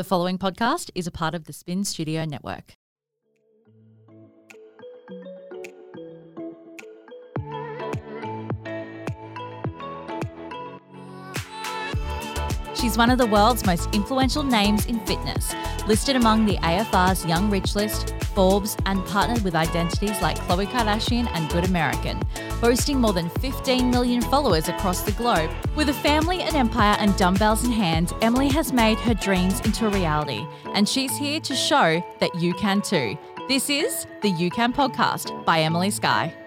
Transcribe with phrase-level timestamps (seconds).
[0.00, 2.79] The following podcast is a part of the Spin Studio Network.
[12.80, 15.54] She's one of the world's most influential names in fitness,
[15.86, 21.28] listed among the AFR's Young Rich list, Forbes, and partnered with identities like Khloe Kardashian
[21.34, 22.18] and Good American,
[22.58, 25.50] boasting more than 15 million followers across the globe.
[25.76, 29.86] With a family, an empire, and dumbbells in hand, Emily has made her dreams into
[29.90, 33.18] reality, and she's here to show that you can too.
[33.46, 36.39] This is the You Can podcast by Emily Skye.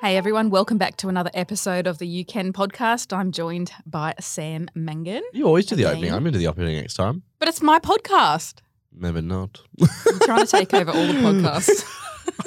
[0.00, 3.14] Hey everyone, welcome back to another episode of the You Can podcast.
[3.14, 5.22] I'm joined by Sam Mangan.
[5.34, 5.96] You always do the Again.
[5.96, 6.14] opening.
[6.14, 7.22] I'm into the opening next time.
[7.38, 8.60] But it's my podcast.
[8.94, 9.60] Maybe not.
[9.80, 11.84] I'm trying to take over all the podcasts.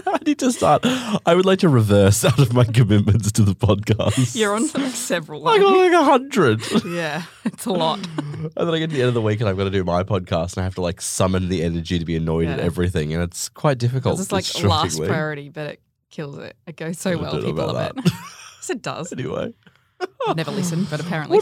[0.07, 0.81] I need to start.
[1.27, 4.35] I would like to reverse out of my commitments to the podcast.
[4.35, 5.47] You're on for like several.
[5.47, 6.61] I got like a hundred.
[6.85, 7.99] yeah, it's a lot.
[8.17, 9.83] and then I get to the end of the week and I've got to do
[9.83, 13.13] my podcast and I have to like summon the energy to be annoyed at everything.
[13.13, 14.19] And it's quite difficult.
[14.19, 15.81] It's like last priority, but it
[16.13, 16.55] kills it.
[16.67, 17.33] It goes so well.
[17.41, 18.03] People love it.
[18.05, 19.11] yes, it does.
[19.11, 19.53] Anyway.
[20.35, 21.39] Never listened, but apparently.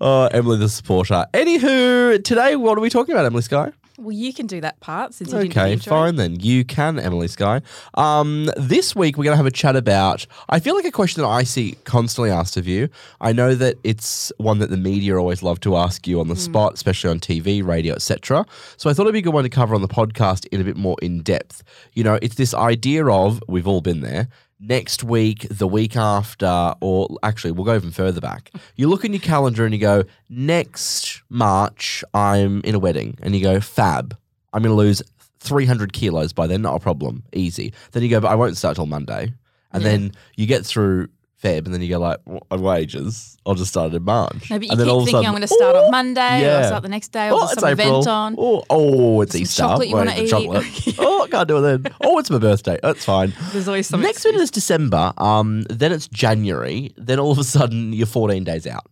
[0.00, 1.26] oh, Emily the supporter.
[1.32, 3.72] Anywho, today what are we talking about, Emily Skye?
[3.98, 5.90] Well, you can do that part since you didn't Okay, intro.
[5.90, 6.40] fine then.
[6.40, 7.60] You can, Emily Skye.
[7.94, 10.26] Um, this week we're going to have a chat about.
[10.48, 12.88] I feel like a question that I see constantly asked of you.
[13.20, 16.36] I know that it's one that the media always love to ask you on the
[16.36, 18.46] spot, especially on TV, radio, etc.
[18.76, 20.64] So I thought it'd be a good one to cover on the podcast in a
[20.64, 21.62] bit more in depth.
[21.92, 24.28] You know, it's this idea of we've all been there.
[24.64, 28.52] Next week, the week after, or actually, we'll go even further back.
[28.76, 33.18] You look in your calendar and you go, next March, I'm in a wedding.
[33.22, 34.16] And you go, fab.
[34.52, 35.02] I'm going to lose
[35.40, 37.72] 300 kilos by then, not a problem, easy.
[37.90, 39.34] Then you go, but I won't start till Monday.
[39.72, 39.88] And Yeah.
[39.90, 41.08] then you get through
[41.42, 42.18] Feb, and then you go like,
[42.50, 44.48] wages, I'll just start in March.
[44.48, 45.84] But you and then keep all of a thinking sudden, I'm going to start "Oh,
[45.86, 46.56] on Monday, or yeah.
[46.58, 48.00] I'll start the next day, or Oh, some April.
[48.00, 48.36] event on.
[48.38, 49.62] Oh, oh, it's Some Easter.
[49.62, 50.28] chocolate you wanna the eat.
[50.30, 50.64] chocolate.
[50.98, 51.94] oh, I can't do it then.
[52.02, 52.78] Oh, it's my birthday.
[52.82, 53.32] That's fine.
[53.52, 55.12] There's always some Next minute is December.
[55.18, 56.92] Um, then it's January.
[56.96, 58.86] Then all of a sudden you're 14 days out.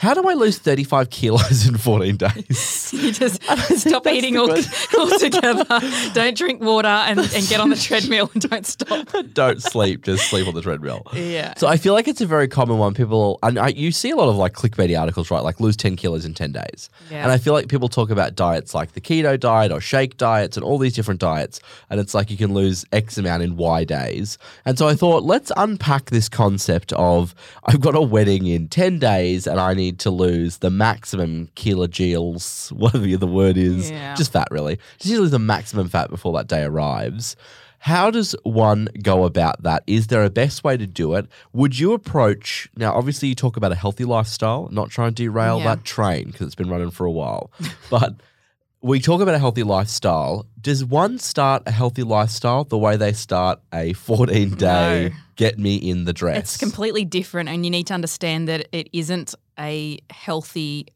[0.00, 2.78] How do I lose 35 kilos in 14 days?
[3.00, 3.40] You just
[3.78, 4.50] stop eating all,
[4.98, 5.64] altogether.
[6.12, 9.08] don't drink water and, and get on the treadmill and don't stop.
[9.32, 10.02] Don't sleep.
[10.04, 11.06] Just sleep on the treadmill.
[11.14, 11.54] Yeah.
[11.56, 12.92] So I feel like it's a very common one.
[12.94, 15.42] People and I, you see a lot of like clickbaity articles, right?
[15.42, 16.90] Like lose ten kilos in ten days.
[17.10, 17.22] Yeah.
[17.22, 20.56] And I feel like people talk about diets like the keto diet or shake diets
[20.56, 23.84] and all these different diets, and it's like you can lose X amount in Y
[23.84, 24.36] days.
[24.64, 27.34] And so I thought let's unpack this concept of
[27.64, 32.72] I've got a wedding in ten days and I need to lose the maximum kilojoules,
[32.76, 34.14] whatever the word is, Yeah.
[34.14, 34.78] just fat really.
[34.98, 37.36] Just need to lose the maximum fat before that day arrives.
[37.82, 39.82] How does one go about that?
[39.86, 41.26] Is there a best way to do it?
[41.54, 42.92] Would you approach now?
[42.92, 45.64] Obviously, you talk about a healthy lifestyle, not trying to derail Yeah.
[45.76, 47.50] that train because it's been running for a while.
[47.90, 48.16] but
[48.82, 50.46] we talk about a healthy lifestyle.
[50.60, 55.16] Does one start a healthy lifestyle the way they start a 14 day No.
[55.36, 56.38] get me in the dress?
[56.38, 60.86] It's completely different, and you need to understand that it isn't a healthy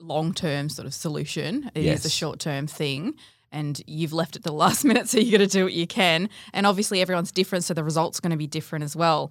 [0.00, 1.70] long term sort of solution.
[1.74, 2.04] It is Yes.
[2.04, 3.14] a short term thing.
[3.52, 5.86] And you've left it to the last minute, so you got to do what you
[5.86, 6.28] can.
[6.52, 9.30] And obviously, everyone's different, so the result's going to be different as well.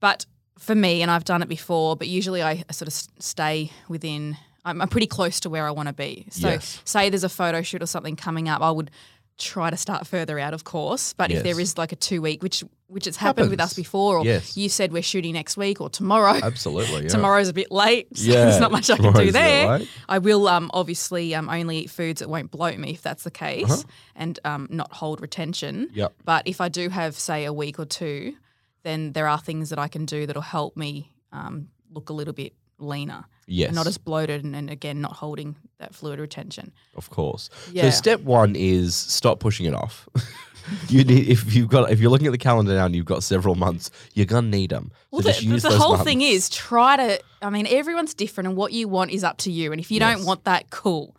[0.00, 0.26] But
[0.58, 4.36] for me, and I've done it before, but usually I sort of stay within.
[4.64, 6.26] I'm, I'm pretty close to where I want to be.
[6.30, 6.80] So, Yes.
[6.84, 8.90] say there's a photo shoot or something coming up, I would
[9.38, 11.12] try to start further out, of course.
[11.12, 14.16] But if there is like a two week, which which has happened with us before,
[14.18, 14.56] or Yes.
[14.56, 16.40] you said we're shooting next week or tomorrow.
[16.42, 17.02] Absolutely.
[17.02, 17.08] Yeah.
[17.08, 19.80] Tomorrow's a bit late, so Yeah, there's not much I can do there.
[20.08, 23.30] I will um, obviously um, only eat foods that won't bloat me if that's the
[23.30, 23.82] case, Uh-huh.
[24.16, 25.90] and um, not hold retention.
[25.92, 26.14] Yep.
[26.24, 28.34] But if I do have, say, a week or two,
[28.84, 32.34] then there are things that I can do that'll help me um, look a little
[32.34, 33.68] bit leaner, Yes.
[33.68, 36.70] and not as bloated, and, and again, not holding that fluid retention.
[36.96, 37.48] Of course.
[37.72, 37.84] Yeah.
[37.84, 40.06] So step one is stop pushing it off.
[40.88, 43.22] you need if you've got if you're looking at the calendar now and you've got
[43.22, 44.90] several months, you're gonna need them.
[45.10, 46.04] Well, so the, the whole months.
[46.04, 47.20] thing is try to.
[47.40, 49.72] I mean, everyone's different, and what you want is up to you.
[49.72, 51.16] And if you don't want that, cool.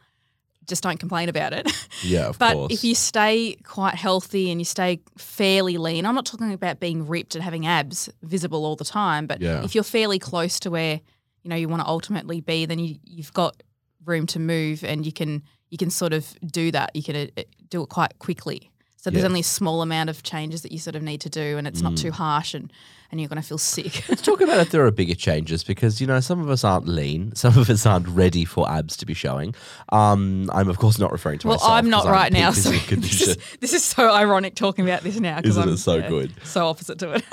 [0.67, 1.67] Just don't complain about it.
[2.03, 2.71] yeah, of but course.
[2.71, 7.07] if you stay quite healthy and you stay fairly lean, I'm not talking about being
[7.07, 9.25] ripped and having abs visible all the time.
[9.25, 9.63] But Yeah.
[9.63, 11.01] if you're fairly close to where
[11.43, 13.61] you know you want to ultimately be, then you, you've got
[14.05, 16.95] room to move, and you can you can sort of do that.
[16.95, 18.71] You can uh, uh, do it quite quickly.
[18.97, 19.27] So there's Yeah.
[19.29, 21.81] only a small amount of changes that you sort of need to do, and it's
[21.81, 22.01] not Mm.
[22.01, 22.71] too harsh, and
[23.11, 24.03] and you're going to feel sick.
[24.09, 26.87] Let's talk about if there are bigger changes because you know some of us aren't
[26.87, 29.55] lean, some of us aren't ready for abs to be showing.
[29.91, 31.69] Um, I'm of course not referring to well, myself.
[31.69, 32.51] Well, I'm not right in now.
[32.59, 35.77] So this, is, this is so ironic talking about this now because Isn't I'm it
[35.77, 36.33] so yeah, good?
[36.43, 37.23] so opposite to it.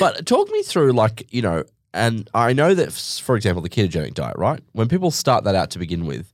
[0.00, 1.62] but talk me through like you know
[1.92, 4.60] and I know that, for example, the ketogenic diet, right?
[4.72, 6.32] When people start that out to begin with,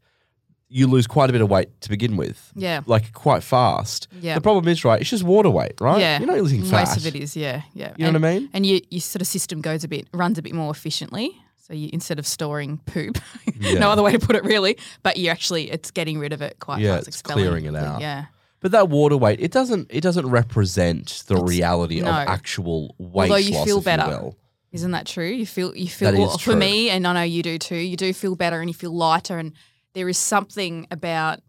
[0.68, 2.52] you lose quite a bit of weight to begin with.
[2.54, 2.82] Yeah.
[2.86, 4.08] Like quite fast.
[4.20, 4.34] Yeah.
[4.34, 6.00] The problem is, right, it's just water weight, right?
[6.00, 6.88] Yeah, You're not losing fat.
[6.88, 7.92] Most of it is, yeah, yeah.
[7.96, 8.50] You know and, what I mean?
[8.52, 11.36] And you, your sort of system goes a bit, runs a bit more efficiently.
[11.66, 13.18] So you instead of storing poop,
[13.58, 13.80] Yeah.
[13.80, 16.60] no other way to put it really, but you actually it's getting rid of it
[16.60, 17.08] quite Yeah, fast.
[17.08, 18.00] it's expelling clearing it out.
[18.00, 18.26] Yeah.
[18.60, 22.10] But that water weight, it doesn't it doesn't represent the reality no.
[22.10, 24.08] of actual weight Although you loss, feel better.
[24.08, 24.36] You.
[24.76, 25.26] Isn't that true?
[25.28, 26.56] You feel you feel well, for true.
[26.56, 27.76] me, and I know you do too.
[27.76, 29.52] You do feel better, and you feel lighter, and
[29.94, 31.40] there is something about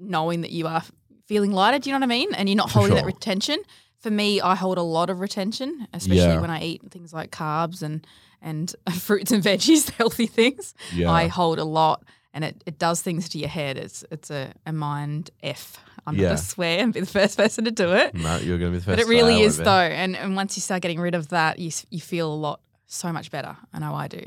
[0.00, 0.82] knowing that you are
[1.26, 1.78] feeling lighter.
[1.78, 2.34] Do you know what I mean?
[2.34, 3.58] And you're not For holding that retention.
[4.00, 6.40] For me, I hold a lot of retention, especially Yeah.
[6.40, 8.06] when I eat things like carbs and
[8.40, 10.72] and fruits and veggies, healthy things.
[10.94, 11.10] Yeah.
[11.10, 13.76] I hold a lot, and it, it does things to your head.
[13.76, 15.78] It's it's a, a mind f.
[16.06, 16.28] I'm not Yeah.
[16.28, 18.14] gonna swear and be the first person to do it.
[18.14, 18.96] No, you're going to be the first.
[18.96, 19.68] But it really is though,
[20.02, 23.12] and and once you start getting rid of that, you you feel a lot so
[23.12, 23.56] much better.
[23.72, 24.24] I know I do.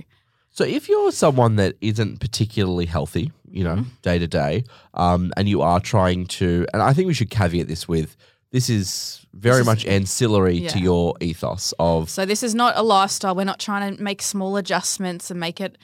[0.53, 3.89] So if you're someone that isn't particularly healthy, you know, Mm-hmm.
[4.01, 4.63] day to day,
[4.93, 8.15] um, and you are trying to, and I think we should caveat this with
[8.51, 12.81] this is very is- much ancillary to your ethos of So this is not a
[12.83, 13.33] lifestyle.
[13.33, 15.77] We're not trying to make small adjustments and make it,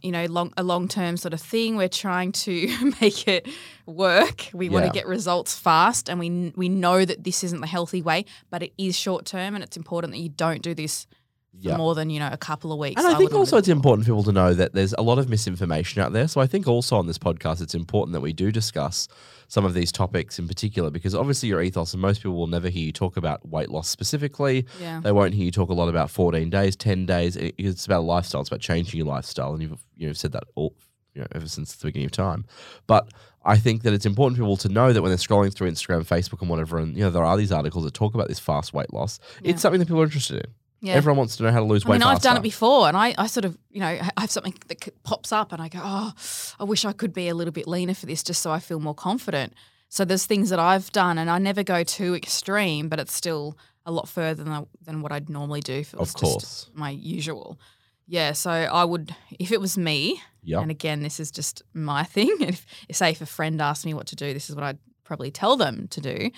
[0.00, 1.76] you know, long a long term sort of thing.
[1.76, 3.46] We're trying to make it
[3.86, 4.48] work.
[4.52, 8.02] We want to get results fast, and we we know that this isn't the healthy
[8.02, 11.06] way, but it is short term, and it's important that you don't do this
[11.54, 11.76] Yeah.
[11.76, 13.02] more than you know a couple of weeks.
[13.02, 13.72] And I think also it's it.
[13.72, 16.26] important for people to know that there's a lot of misinformation out there.
[16.26, 19.06] So I think also on this podcast, it's important that we do discuss
[19.48, 22.70] some of these topics in particular because obviously your ethos, and most people will never
[22.70, 24.66] hear you talk about weight loss specifically.
[24.80, 25.00] Yeah.
[25.00, 27.36] They won't hear you talk a lot about 14 days, 10 days.
[27.36, 28.40] It's about lifestyle.
[28.40, 29.52] It's about changing your lifestyle.
[29.52, 30.74] And you've, you know, said that all,
[31.14, 32.46] you know, ever since the beginning of time.
[32.86, 33.12] But
[33.44, 36.06] I think that it's important for people to know that when they're scrolling through Instagram,
[36.06, 38.72] Facebook, and whatever, and you know there are these articles that talk about this fast
[38.72, 39.18] weight loss.
[39.42, 39.50] Yeah.
[39.50, 40.54] It's something that people are interested in.
[40.84, 40.94] Yeah.
[40.94, 42.00] Everyone wants to know how to lose I weight.
[42.00, 44.54] mean, I've done it before, and I, I sort of, you know, I have something
[44.66, 46.12] that pops up, and I go, oh,
[46.58, 48.80] I wish I could be a little bit leaner for this, just so I feel
[48.80, 49.54] more confident.
[49.88, 53.56] So there's things that I've done, and I never go too extreme, but it's still
[53.86, 55.74] a lot further than I- than what I'd normally do.
[55.74, 56.70] If Of just course.
[56.74, 57.60] my usual.
[58.08, 60.62] Yeah, so I would, if it was me, Yep.
[60.62, 62.36] and again, this is just my thing.
[62.40, 65.30] If, say, if a friend asked me what to do, this is what I'd probably
[65.30, 66.30] tell them to do.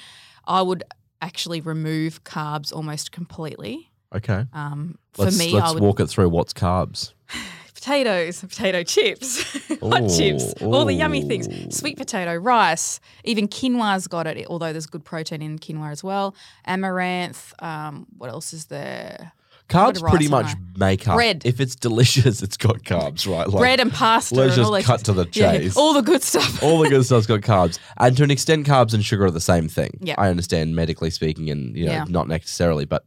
[0.46, 0.84] I would
[1.22, 3.90] actually remove carbs almost completely.
[4.14, 4.44] Okay.
[4.52, 6.28] Um, Let's, for me, let's I would walk it through.
[6.28, 7.12] What's carbs?
[7.74, 9.42] potatoes, potato chips,
[9.82, 11.76] hot Ooh, chips, all the yummy things.
[11.76, 16.34] Sweet potato, rice, even quinoa's got it, although there's good protein in quinoa as well.
[16.66, 19.32] Amaranth, um, what else is there?
[19.68, 21.16] Carbs pretty much make up.
[21.16, 21.42] Bread.
[21.46, 23.48] If it's delicious, it's got carbs, right?
[23.48, 24.34] Like, Bread and pasta.
[24.34, 25.76] let's and all just cut to the Yeah, chase.
[25.76, 26.62] all the good stuff.
[26.62, 29.40] all the good stuff's got carbs, and to an extent, carbs and sugar are the
[29.40, 29.98] same thing.
[30.00, 30.14] Yeah.
[30.18, 32.04] I understand medically speaking, and you know, Yeah.
[32.08, 33.04] not necessarily, but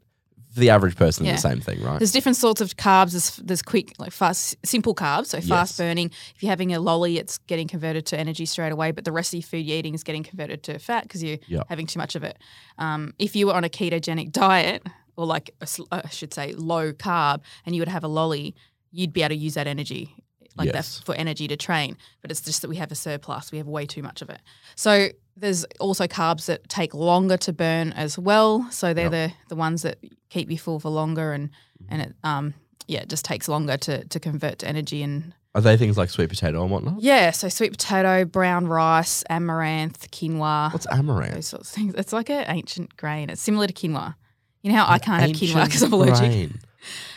[0.60, 1.34] the average person, Yeah.
[1.34, 1.98] the same thing, right?
[2.00, 3.12] There's different sorts of carbs.
[3.12, 5.78] There's, there's quick, like fast, simple carbs, so fast Yes.
[5.78, 6.12] burning.
[6.36, 9.34] If you're having a lolly, it's getting converted to energy straight away, but the rest
[9.34, 11.62] of your food you're eating is getting converted to fat because you're Yeah.
[11.70, 12.38] having too much of it.
[12.78, 16.94] Um, if you were on a ketogenic diet, or like a I should say low
[16.94, 18.56] carb, and you would have a lolly,
[18.92, 20.14] you'd be able to use that energy.
[20.56, 20.98] Like Yes.
[20.98, 23.52] that for energy to train, but it's just that we have a surplus.
[23.52, 24.40] We have way too much of it.
[24.76, 28.68] So there's also carbs that take longer to burn as well.
[28.72, 29.98] So they're the the ones that
[30.30, 31.50] keep you full for longer, and
[31.90, 32.54] and it um
[32.88, 36.10] yeah it just takes longer to to convert to energy and Are they things like
[36.10, 37.02] sweet potato and whatnot?
[37.02, 37.32] yeah.
[37.32, 41.34] So sweet potato, brown rice, amaranth, quinoa, What's amaranth?
[41.34, 41.94] those sorts of things.
[41.96, 43.30] It's like an ancient grain.
[43.30, 44.16] It's similar to quinoa.
[44.64, 46.18] You know how I can't have quinoa because I'm allergic.
[46.30, 46.60] grain.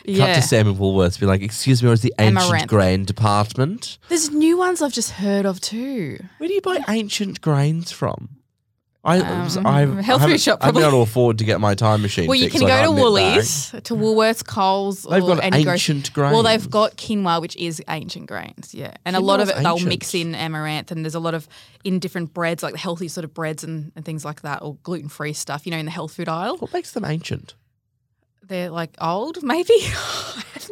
[0.06, 0.34] Cut Yeah.
[0.34, 2.68] to Sam in Woolworths, be like, "Excuse me, where's the ancient Amaranth.
[2.68, 3.98] grain department?
[4.08, 6.18] There's new ones I've just heard of too.
[6.38, 8.30] Where do you buy ancient grains from?"
[9.02, 11.44] I, Um, I've, health I food haven't- shop, I haven't been able to afford to
[11.44, 12.26] get my time machine.
[12.28, 15.22] Well, you fixed, can so I go to can't knit Woolies, to Woolworths, Coles, They've
[15.24, 16.34] or got any gro- ancient grains.
[16.34, 19.62] Well, they've got quinoa, which is ancient grains, yeah, and a lot of Quinoa's it
[19.62, 21.48] they'll mix in amaranth, and there's a lot of
[21.82, 24.76] in different breads, like the healthy sort of breads and, and things like that, or
[24.82, 25.64] gluten free stuff.
[25.64, 27.54] You know, in the health food aisle, What makes them ancient?
[28.50, 29.72] They're like old, maybe.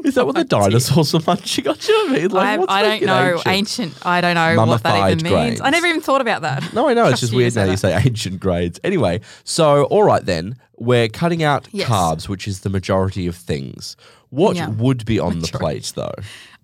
[0.04, 1.76] Is that what the dinosaurs were munching on?
[1.76, 2.30] Do you know what I mean?
[2.30, 3.46] Like, I, I don't know ancient?
[3.92, 4.06] ancient.
[4.06, 5.60] I don't know what that even means.
[5.60, 6.72] I never even thought about that.
[6.74, 7.06] No, I know.
[7.06, 8.78] It's just weird now say you say ancient grades.
[8.84, 11.88] Anyway, so all right then, we're cutting out Yes.
[11.88, 13.96] carbs, which is the majority of things.
[14.30, 14.68] What Yeah.
[14.68, 16.14] would be on the plate though?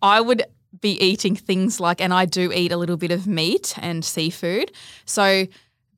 [0.02, 0.42] I would
[0.80, 4.70] be eating things like, and I do eat a little bit of meat and seafood.
[5.06, 5.46] So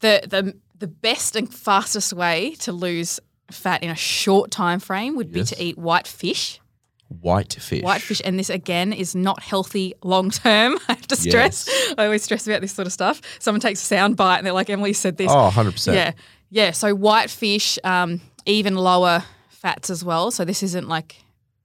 [0.00, 3.18] the the the best and fastest way to lose
[3.50, 6.60] fat in a short time frame would be to eat white fish.
[7.08, 7.82] White fish.
[7.82, 10.76] White fish, and this again is not healthy long term.
[10.88, 11.68] I have to stress.
[11.96, 13.20] I always stress about this sort of stuff.
[13.38, 15.30] Someone takes a sound bite and they're like, Emily said this.
[15.30, 15.94] Oh, 100%.
[15.94, 16.12] Yeah,
[16.50, 16.72] yeah.
[16.72, 20.32] So white fish, um, even lower fats as well.
[20.32, 21.16] So this isn't like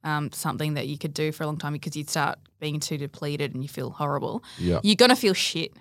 [0.04, 2.98] um, something that you could do for a long time because you'd start being too
[2.98, 4.44] depleted and you feel horrible.
[4.60, 4.80] Yeah.
[4.84, 5.74] You're gonna feel shit.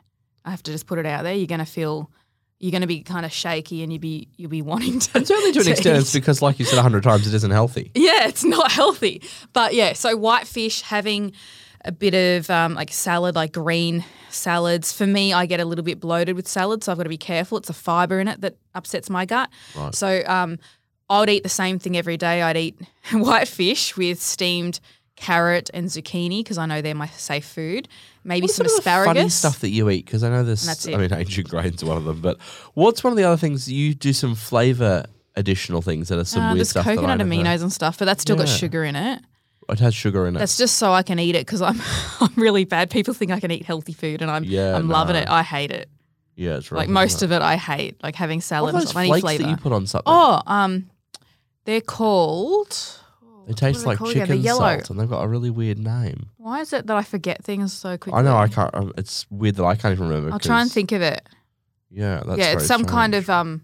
[0.44, 1.34] I have to just put it out there.
[1.34, 2.10] You're gonna feel.
[2.60, 5.18] You're gonna be kind of shaky, and you'll be you'll be wanting to.
[5.18, 7.50] And certainly to an extent, it's because, like you said a hundred times, it isn't
[7.50, 7.90] healthy.
[7.94, 9.22] Yeah, it's not healthy.
[9.52, 11.32] But yeah, so whitefish having
[11.84, 14.92] a bit of um, like salad, like green salads.
[14.92, 17.18] For me, I get a little bit bloated with salad, so I've got to be
[17.18, 17.58] careful.
[17.58, 19.48] It's a fiber in it that upsets my gut.
[19.74, 19.94] Right.
[19.94, 20.58] So um,
[21.08, 22.42] I would eat the same thing every day.
[22.42, 22.78] I'd eat
[23.12, 24.80] whitefish with steamed
[25.16, 27.88] carrot and zucchini because I know they're my safe food.
[28.22, 30.04] Maybe What's some some of funny stuff that you eat?
[30.04, 32.20] Because I know there's, I mean, ancient grains are one of them.
[32.20, 32.38] But
[32.74, 34.12] what's one of the other things you do?
[34.12, 35.04] Some flavor
[35.36, 36.84] additional things that are some Uh, weird there's stuff.
[36.84, 39.22] coconut aminos and stuff, but that's still got sugar in it.
[39.70, 40.40] It has sugar in it.
[40.40, 41.80] That's just so I can eat it because I'm
[42.20, 42.90] I'm really bad.
[42.90, 45.28] People think I can eat healthy food, and I'm Yeah, I'm loving it.
[45.28, 45.88] I hate it.
[46.36, 46.80] yeah, it's right.
[46.80, 48.02] Like most of it, I hate.
[48.02, 49.00] Like having what salad are and those stuff.
[49.00, 49.42] I need flakes flavor.
[49.44, 50.12] that you put on something?
[50.12, 50.90] oh, um,
[51.64, 52.76] they're called.
[53.50, 56.30] They tastes like chicken salt, and they've got a really weird name.
[56.36, 58.18] Why is it that I forget things so quickly?
[58.18, 58.74] I know I can't.
[58.74, 60.32] um, It's weird that I can't even remember.
[60.32, 61.20] I'll try and think of it.
[61.90, 63.24] Yeah, that's yeah, very it's some kind strange.
[63.24, 63.62] of um,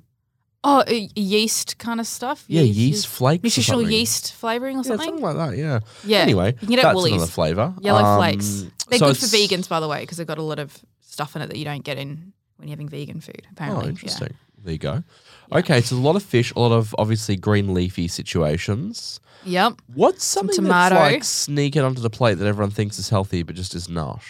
[0.64, 2.44] oh, y- yeast kind of stuff.
[2.48, 3.96] yeah yeast flakes, or nutritional something.
[3.96, 5.06] yeast flavoring or Yeah, something.
[5.06, 5.56] something like that.
[5.56, 5.80] Yeah.
[6.04, 6.18] Yeah.
[6.18, 7.12] Anyway, you can get it at that's Woolies.
[7.14, 7.74] another flavor.
[7.80, 8.64] Yellow Um, flakes.
[8.88, 11.42] They're good for vegans, by the way, because they've got a lot of stuff in
[11.42, 13.46] it that you don't get in when you're having vegan food.
[13.52, 14.28] Apparently, Oh, Yeah.
[14.66, 15.04] There you go.
[15.52, 19.20] Okay, so a lot of fish, a lot of obviously green leafy situations.
[19.44, 19.80] Yep.
[19.94, 20.96] What's something tomato.
[20.96, 24.22] that's like sneaking onto the plate that everyone thinks is healthy but just is not?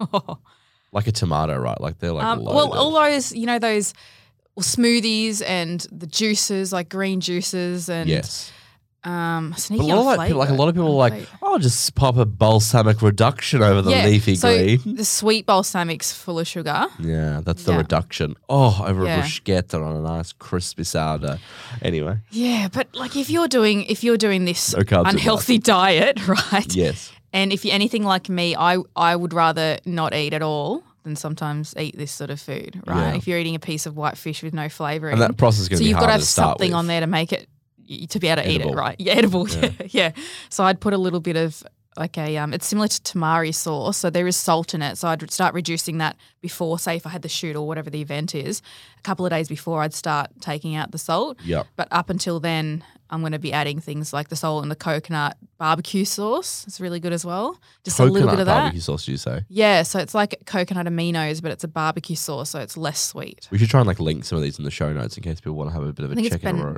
[0.94, 1.80] Like a tomato, right?
[1.80, 3.94] Like they're like Um, well, all those, you know, those
[4.60, 8.52] smoothies and the juices, like green juices and yes.
[9.04, 11.58] Um, But a lot of like, people, like a lot of people are like, oh,
[11.58, 14.80] just pop a balsamic reduction over the yeah, leafy so green.
[14.96, 16.86] the sweet balsamic's full of sugar.
[17.00, 17.78] Yeah, that's the Yeah.
[17.78, 18.36] reduction.
[18.48, 19.18] Oh, over Yeah.
[19.18, 21.38] a bruschetta on a nice crispy sourdough.
[21.82, 26.74] Anyway, Yeah, but like if you're doing if you're doing this No unhealthy diet, right?
[26.74, 27.10] yes.
[27.32, 31.16] And if you're anything like me, I I would rather not eat at all than
[31.16, 33.16] sometimes eat this sort of food, right?
[33.16, 35.68] If you're eating a piece of white fish with no flavoring, And that process is
[35.68, 36.76] going so to be you've got to have something with.
[36.78, 37.48] on there to make it
[38.08, 38.96] to be able to eat it, right?
[38.98, 39.48] Yeah, edible.
[39.48, 39.70] Yeah.
[39.80, 39.86] Yeah.
[39.90, 40.12] yeah,
[40.48, 41.62] So I'd put a little bit of
[41.96, 44.96] like a um, it's similar to tamari sauce, so there is salt in it.
[44.96, 48.00] So I'd start reducing that before, say, if I had the shoot or whatever the
[48.00, 48.62] event is,
[48.98, 51.38] a couple of days before, I'd start taking out the salt.
[51.44, 51.66] Yep.
[51.76, 54.76] But up until then, I'm going to be adding things like the salt and the
[54.76, 56.64] coconut barbecue sauce.
[56.66, 57.60] It's really good as well.
[57.84, 58.60] Just a little bit of that.
[58.60, 59.42] barbecue sauce, you say?
[59.50, 63.48] Yeah, so it's like coconut aminos, but it's a barbecue sauce, so it's less sweet.
[63.50, 65.40] We should try and like link some of these in the show notes in case
[65.40, 66.70] people want to have a bit of a I think check it's in a row.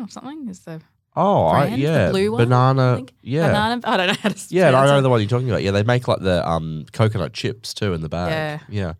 [0.00, 0.48] or something.
[0.48, 0.80] Is the
[1.16, 2.96] Oh, I, brand, the yeah, blue one, banana.
[2.96, 3.14] think.
[3.22, 3.80] Yeah, banana?
[3.84, 4.46] I don't know how to.
[4.50, 4.68] yeah.
[4.68, 5.02] I know it.
[5.02, 5.62] the one you're talking about.
[5.62, 8.60] Yeah, they make like the um coconut chips too in the bag.
[8.68, 8.84] Yeah.
[8.86, 8.92] yeah.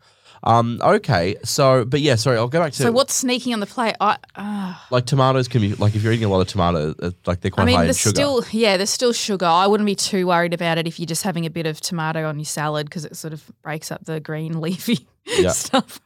[0.43, 0.81] Um.
[0.83, 1.37] Okay.
[1.45, 2.15] So, but yeah.
[2.15, 3.97] Sorry, I'll go back to So what's sneaking on the plate?
[4.01, 4.17] I.
[4.35, 7.41] Uh, like tomatoes can be like if you're eating a lot of tomato, uh, like
[7.41, 8.15] they're quite I mean, high in sugar.
[8.15, 9.47] still yeah, there's still sugar.
[9.47, 12.29] I wouldn't be too worried about it if you're just having a bit of tomato
[12.29, 15.51] on your salad because it sort of breaks up the green leafy Yeah.
[15.51, 16.01] stuff.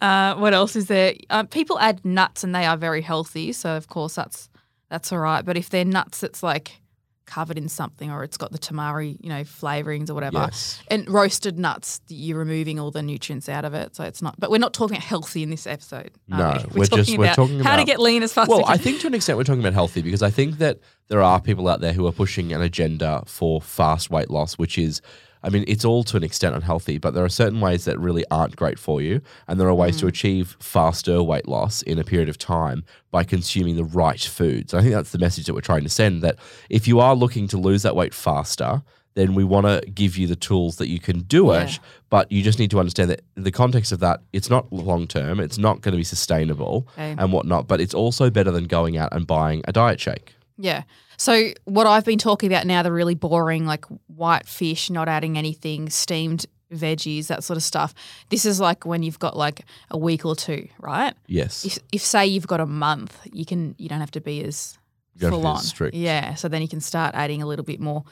[0.00, 1.14] Uh, what else is there?
[1.30, 4.48] Uh, people add nuts and they are very healthy, so of course that's
[4.92, 5.42] that's all right.
[5.42, 6.82] But if they're nuts, that's like
[7.24, 10.36] covered in something or it's got the tamari, you know, flavorings or whatever.
[10.38, 10.82] Yes.
[10.88, 14.38] And roasted nuts, you're removing all the nutrients out of it, so it's not.
[14.38, 16.10] But we're not talking healthy in this episode.
[16.28, 16.80] No, we?
[16.80, 18.50] we're just- we're talking about how to get lean as fast.
[18.50, 20.58] Well, as we I think to an extent we're talking about healthy because I think
[20.58, 24.58] that there are people out there who are pushing an agenda for fast weight loss,
[24.58, 25.00] which is,
[25.42, 28.24] I mean, it's all to an extent unhealthy, but there are certain ways that really
[28.30, 29.20] aren't great for you.
[29.48, 30.00] And there are ways Mm.
[30.00, 34.72] to achieve faster weight loss in a period of time by consuming the right foods.
[34.74, 36.36] I think that's the message that we're trying to send that
[36.70, 38.82] if you are looking to lose that weight faster,
[39.14, 41.64] then we want to give you the tools that you can do Yeah.
[41.64, 41.78] it.
[42.08, 45.06] But you just need to understand that in the context of that, it's not long
[45.06, 47.14] term, it's not going to be sustainable Okay.
[47.18, 50.34] and whatnot, but it's also better than going out and buying a diet shake.
[50.58, 50.82] Yeah.
[51.16, 55.38] So what I've been talking about now, the really boring, like white fish, not adding
[55.38, 57.94] anything, steamed veggies, that sort of stuff.
[58.30, 61.14] This is like when you've got like a week or two, right?
[61.26, 61.64] Yes.
[61.64, 64.78] If, if say you've got a month, you can you don't have to be as
[65.14, 65.58] You don't have to full on.
[65.62, 65.94] strict.
[65.94, 66.34] Yeah.
[66.34, 68.04] So then you can start adding a little bit more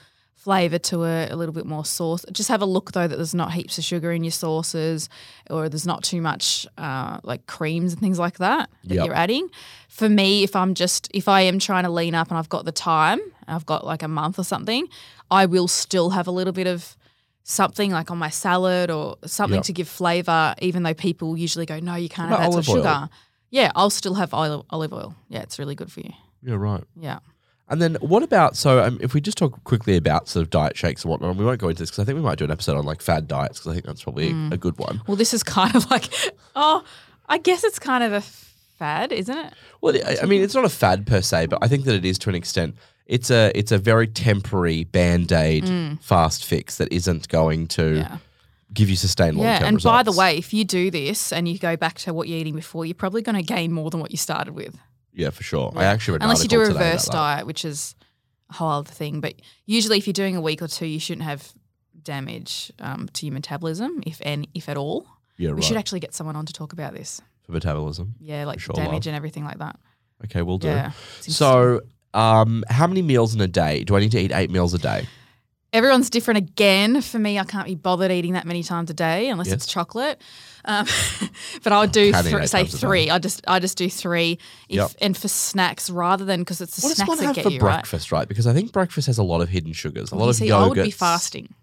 [0.44, 2.24] flavor to it, a little bit more sauce.
[2.32, 5.08] Just have a look though that there's not heaps of sugar in your sauces,
[5.50, 9.04] or there's not too much uh, like creams and things like that that Yep.
[9.06, 9.48] you're adding.
[9.88, 12.64] For me, if I'm just if I am trying to lean up and I've got
[12.64, 14.88] the time, I've got like a month or something,
[15.30, 16.96] I will still have a little bit of
[17.42, 19.64] something like on my salad or something Yep.
[19.64, 23.08] to give flavor, even though people usually go, no, you can't What have that sugar.
[23.50, 25.14] Yeah, I'll still have olive, olive oil.
[25.28, 26.12] Yeah, it's really good for you.
[26.42, 26.84] Yeah, right.
[26.96, 27.18] Yeah.
[27.70, 30.76] And then what about, so um, if we just talk quickly about sort of diet
[30.76, 32.44] shakes and whatnot, and we won't go into this because I think we might do
[32.44, 34.52] an episode on like fad diets because I think that's probably Mm.
[34.52, 35.00] a good one.
[35.06, 36.08] Well, this is kind of like,
[36.56, 36.82] oh,
[37.28, 39.52] I guess it's kind of a fad, isn't it?
[39.80, 42.04] Well, I, I mean, it's not a fad per se, but I think that it
[42.04, 42.74] is to an extent.
[43.06, 45.64] It's a it's a very temporary band aid
[46.00, 47.96] fast fix that isn't going to Mm.
[47.96, 48.16] Yeah.
[48.72, 49.84] give you sustained long Yeah, and results.
[49.98, 52.54] by the way, if you do this and you go back to what you're eating
[52.54, 54.76] before, you're probably going to gain more than what you started with.
[55.12, 55.72] Yeah, for sure.
[55.74, 57.94] I actually read Unless you do a reverse diet, which is
[58.50, 59.20] a whole other thing.
[59.20, 59.34] But
[59.66, 61.52] usually, if you're doing a week or two, you shouldn't have
[62.02, 65.06] damage um, to your metabolism, if any, if at all.
[65.36, 65.56] Yeah, right.
[65.56, 67.20] We should actually get someone on to talk about this.
[67.44, 68.14] for metabolism.
[68.20, 69.06] Yeah, like sure, damage love.
[69.08, 69.78] and everything like that.
[70.24, 70.68] Okay, we'll do.
[70.68, 70.92] Yeah.
[71.20, 71.80] So,
[72.12, 73.84] um, how many meals in a day?
[73.84, 75.06] Do I need to eat eight meals a day?
[75.72, 77.00] Everyone's different again.
[77.00, 79.54] For me, I can't be bothered eating that many times a day unless Yes.
[79.56, 80.20] it's chocolate.
[80.64, 80.84] Um,
[81.62, 82.80] but I'll do Can eat thr- eight say times a day.
[82.80, 83.10] three.
[83.10, 84.38] I just I just do three.
[84.68, 84.90] If Yep.
[85.00, 87.50] and for snacks rather than because it's the What does snacks one that get for
[87.50, 87.74] you right.
[87.76, 88.26] breakfast, right?
[88.28, 90.64] Because I think breakfast has a lot of hidden sugars, a lot of see, yogurts.
[90.64, 91.54] I would be fasting.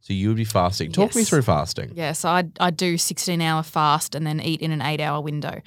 [0.00, 0.90] So you would be fasting.
[0.90, 1.92] Talk me through fasting.
[1.94, 5.20] Yeah, so I I do 16 hour fast and then eat in an eight hour
[5.20, 5.60] window.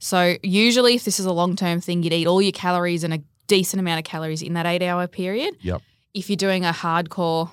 [0.00, 3.14] So usually, if this is a long term thing, you'd eat all your calories and
[3.14, 5.54] a decent amount of calories in that eight hour period.
[5.60, 5.80] Yep.
[6.16, 7.50] If you're doing a hardcore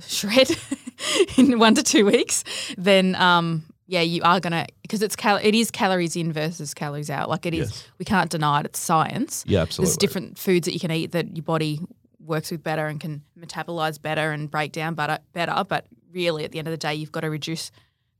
[0.00, 0.50] shred
[1.38, 2.44] in one to two weeks,
[2.76, 7.10] then um yeah, you are gonna because it's cal- it is calories in versus calories
[7.10, 7.28] out.
[7.28, 7.88] Like it is, Yes.
[7.98, 8.66] we can't deny it.
[8.66, 9.44] It's science.
[9.46, 9.88] Yeah, absolutely.
[9.90, 11.80] There's different foods that you can eat that your body
[12.18, 15.18] works with better and can metabolize better and break down better.
[15.32, 17.70] Better, but really, at the end of the day, you've got to reduce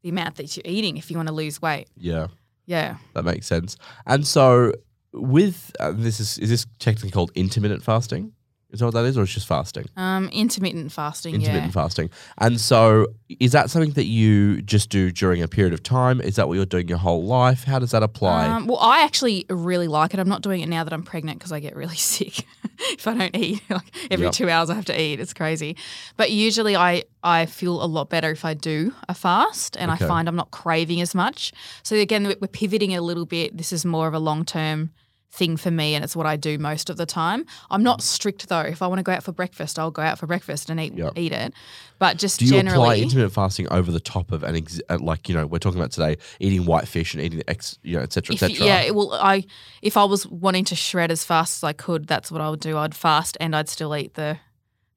[0.02, 1.88] the amount that you're eating if you want to lose weight.
[1.96, 2.26] Yeah,
[2.66, 2.96] Yeah.
[3.14, 3.76] that makes sense.
[4.06, 4.72] And so,
[5.12, 8.32] with uh, this is is this technically called intermittent fasting?
[8.72, 9.84] Is that what that is, or it's just fasting?
[9.98, 11.34] Um, intermittent fasting.
[11.34, 11.82] Intermittent yeah.
[11.82, 12.10] fasting.
[12.38, 13.06] And so,
[13.38, 16.22] is that something that you just do during a period of time?
[16.22, 17.64] Is that what you're doing your whole life?
[17.64, 18.46] How does that apply?
[18.46, 20.20] Um, well, I actually really like it.
[20.20, 22.46] I'm not doing it now that I'm pregnant because I get really sick
[22.78, 23.62] if I don't eat.
[23.70, 24.34] Like every Yep.
[24.34, 25.20] two hours, I have to eat.
[25.20, 25.76] It's crazy.
[26.16, 30.04] But usually, I I feel a lot better if I do a fast, and Okay.
[30.04, 31.52] I find I'm not craving as much.
[31.82, 33.56] So again, we're pivoting a little bit.
[33.56, 34.90] This is more of a long term
[35.34, 37.46] thing for me, and it's what I do most of the time.
[37.70, 38.60] I'm not strict though.
[38.60, 40.92] If I want to go out for breakfast, I'll go out for breakfast and eat
[40.94, 41.12] Yep.
[41.16, 41.54] eat it.
[41.98, 44.98] But just do you apply generally, intermittent fasting over the top of an ex- uh,
[45.00, 48.02] like you know we're talking about today eating white fish and eating X you know
[48.02, 48.66] et cetera, et If you- cetera.
[48.84, 49.44] yeah, well, I
[49.80, 52.60] if I was wanting to shred as fast as I could, that's what I would
[52.60, 52.76] do.
[52.76, 54.38] I'd fast and I'd still eat the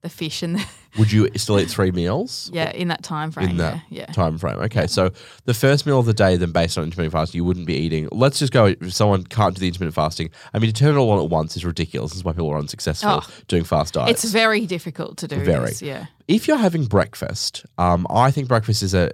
[0.02, 0.66] the fish and the,
[0.98, 2.50] Would you still eat three meals?
[2.54, 3.50] yeah in that time frame.
[3.50, 4.14] in that yeah, yeah.
[4.14, 4.58] time frame.
[4.60, 5.12] Okay, so
[5.46, 8.08] the first meal of the day, then based on intermittent fasting, you wouldn't be eating.
[8.12, 8.66] Let's just go.
[8.68, 11.30] If someone can't do the intermittent fasting, I mean, to turn it all on at
[11.30, 12.12] once is ridiculous.
[12.12, 13.28] This is why people are unsuccessful Oh.
[13.48, 14.24] doing fast diets.
[14.24, 15.38] It's very difficult to do.
[15.44, 15.68] Very.
[15.68, 16.06] this, yeah.
[16.28, 19.12] if you're having breakfast, um, I think breakfast is a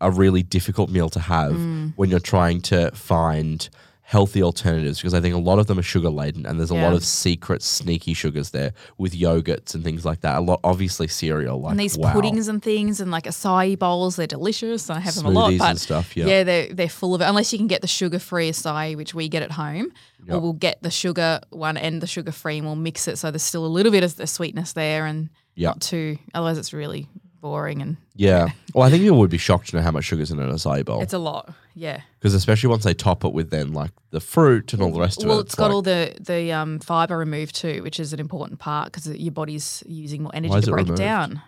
[0.00, 1.92] a really difficult meal to have Mm.
[1.94, 3.68] when you're trying to find
[4.12, 6.74] healthy alternatives because I think a lot of them are sugar laden and there's a
[6.74, 10.36] lot of secret sneaky sugars there with yogurts and things like that.
[10.36, 12.12] A lot obviously cereal like and these wow.
[12.12, 14.90] puddings and things and like acai bowls, they're delicious.
[14.90, 16.26] I have them a lot, Smoothies but stuff, yeah.
[16.26, 17.24] yeah, they're they're full of it.
[17.24, 19.90] Unless you can get the sugar free acai, which we get at home,
[20.28, 23.30] or we'll get the sugar one and the sugar free, and we'll mix it so
[23.30, 25.68] there's still a little bit of the sweetness there, and Yep.
[25.68, 26.18] not too.
[26.34, 27.08] Otherwise, it's really
[27.42, 28.48] boring and Yeah.
[28.74, 30.82] Well, I think people would be shocked to know how much sugar's in an acai
[30.82, 31.02] bowl.
[31.02, 31.52] it's a lot.
[31.74, 32.00] Yeah.
[32.18, 35.18] Because especially once they top it with then like the fruit and all the rest
[35.22, 35.28] of it.
[35.28, 38.60] Well, it's got like, all the the um, fiber removed too, which is an important
[38.60, 41.42] part because your body's using more energy to break it down.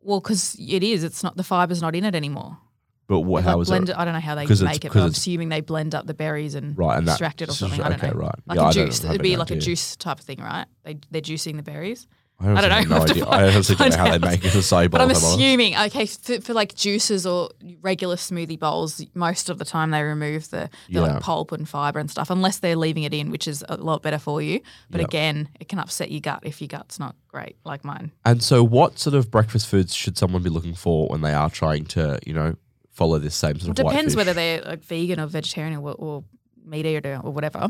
[0.00, 1.04] Well, because it is.
[1.04, 2.58] It's not the fiber's not in it anymore.
[3.06, 3.96] But what, They, how like, is blend it?
[3.98, 4.92] I don't know how they make it.
[4.92, 7.52] but I'm assuming they blend up the berries and Right, and that- extract it or
[7.52, 7.82] so- something.
[7.82, 8.20] I don't okay, know.
[8.20, 8.34] right.
[8.46, 9.04] Like Yeah, a juice.
[9.04, 10.64] It'd be like a juice type of thing, right?
[10.84, 12.06] They they're juicing the berries.
[12.40, 12.96] I, I don't know.
[12.96, 13.10] no know.
[13.10, 13.24] idea.
[13.28, 14.88] I honestly don't know how they make acai bowl.
[14.88, 19.64] But I'm assuming, okay, for, for like juices or regular smoothie bowls, most of the
[19.64, 21.00] time they remove the, the Yeah.
[21.00, 24.02] like pulp and fiber and stuff, unless they're leaving it in, which is a lot
[24.02, 24.60] better for you.
[24.90, 25.08] But Yep.
[25.08, 28.10] again, it can upset your gut if your gut's not great, like mine.
[28.24, 31.50] And so, what sort of breakfast foods should someone be looking for when they are
[31.50, 32.56] trying to, you know,
[32.90, 35.92] follow this same sort It of white depends whether they're like vegan or vegetarian or,
[35.92, 36.24] or
[36.64, 37.68] meat eater or whatever.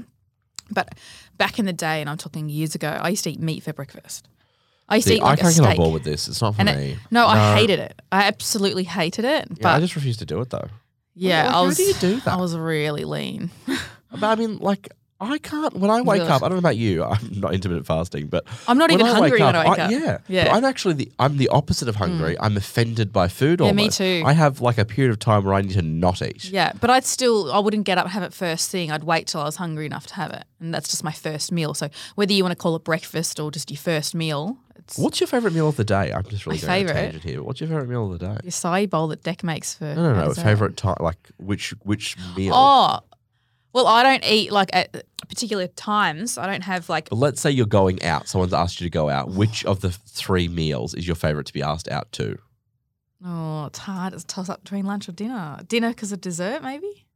[0.70, 0.94] But
[1.37, 3.72] back in the day, and I'm talking years ago, I used to eat meat for
[3.74, 4.29] breakfast.
[4.88, 5.77] I used See, to eat I like a can't get on steak.
[5.79, 6.29] board with this.
[6.29, 6.97] It's not for and it- me.
[7.11, 8.01] no, I hated it.
[8.12, 9.49] I absolutely hated it.
[9.61, 10.68] Yeah, I just refuse to do it though.
[11.14, 11.77] yeah, Like, I how was.
[11.77, 12.35] do you do that?
[12.35, 13.51] I was really lean.
[14.16, 15.75] But I mean, like, I can't.
[15.75, 16.31] When I wake Ugh.
[16.31, 17.03] up, I don't know about you.
[17.12, 19.90] I'm not intermittent fasting, but I'm not even I hungry wake when I wake up.
[19.90, 20.42] Yeah, Yeah.
[20.44, 20.47] Mm.
[20.51, 22.37] But I'm actually the I'm the opposite of hungry.
[22.38, 23.59] I'm offended by food.
[23.61, 23.99] Yeah, me almost.
[23.99, 24.23] too.
[24.25, 26.44] I have like a period of time where I need to not eat.
[26.44, 28.92] Yeah, but I'd still I wouldn't get up and have it first thing.
[28.92, 31.51] I'd wait till I was hungry enough to have it, and that's just my first
[31.51, 31.75] meal.
[31.75, 35.20] So whether you want to call it breakfast or just your first meal, it's What's
[35.20, 36.12] your favorite meal of the day?
[36.12, 37.03] I'm just really My going favourite?
[37.03, 37.42] tangent here.
[37.42, 38.38] What's your favorite meal of the day?
[38.42, 39.85] your acai bowl that Deck makes for.
[39.87, 40.31] No, no, no.
[40.31, 40.44] Azar.
[40.44, 42.53] Favorite time, like which which meal?
[42.55, 43.01] Oh,
[43.73, 46.38] well, I don't eat like at particular times.
[46.38, 47.09] I don't have like.
[47.09, 48.29] But let's say you're going out.
[48.29, 49.31] Someone's asked you to go out.
[49.31, 52.38] Which of the three meals is your favorite to be asked out to?
[53.25, 54.12] Oh, it's hard.
[54.12, 55.59] It's a toss up between lunch or dinner.
[55.66, 57.07] Dinner because of dessert, maybe.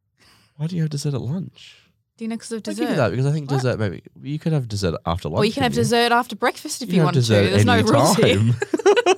[0.57, 1.77] Why do you have dessert at lunch?
[2.19, 2.81] Dinner because of dessert.
[2.83, 3.57] give you that because I think What?
[3.63, 5.41] dessert maybe you could have dessert after lunch.
[5.41, 7.21] Or you can have couldn't dessert after breakfast if You can want to.
[7.21, 8.37] dessert There's no any rules here.
[8.37, 8.55] time.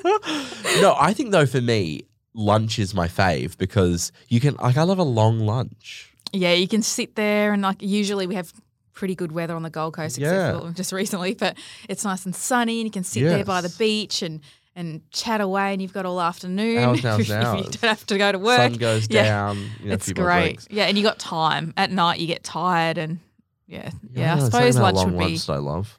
[0.80, 2.02] no, I think though for me,
[2.34, 6.12] lunch is my fave because you can like I love a long lunch.
[6.32, 8.52] Yeah, you can sit there and like usually we have
[8.92, 10.60] pretty good weather on the Gold Coast, except Yeah.
[10.68, 11.34] for just recently.
[11.34, 11.56] But
[11.88, 13.78] it's nice and sunny, and you can sit there by the Yes.
[13.78, 14.40] beach and
[14.80, 16.78] and chat away, and you've got all afternoon.
[16.78, 18.56] Hours, hours, if you don't have to go to work.
[18.58, 19.22] Sun goes Yeah.
[19.24, 19.70] down.
[19.80, 20.66] You know, it's great.
[20.70, 22.18] Yeah, and you got time at night.
[22.18, 23.20] You get tired, and
[23.68, 24.34] yeah, yeah.
[24.34, 25.24] I know, suppose lunch would be.
[25.24, 25.98] lunch I love.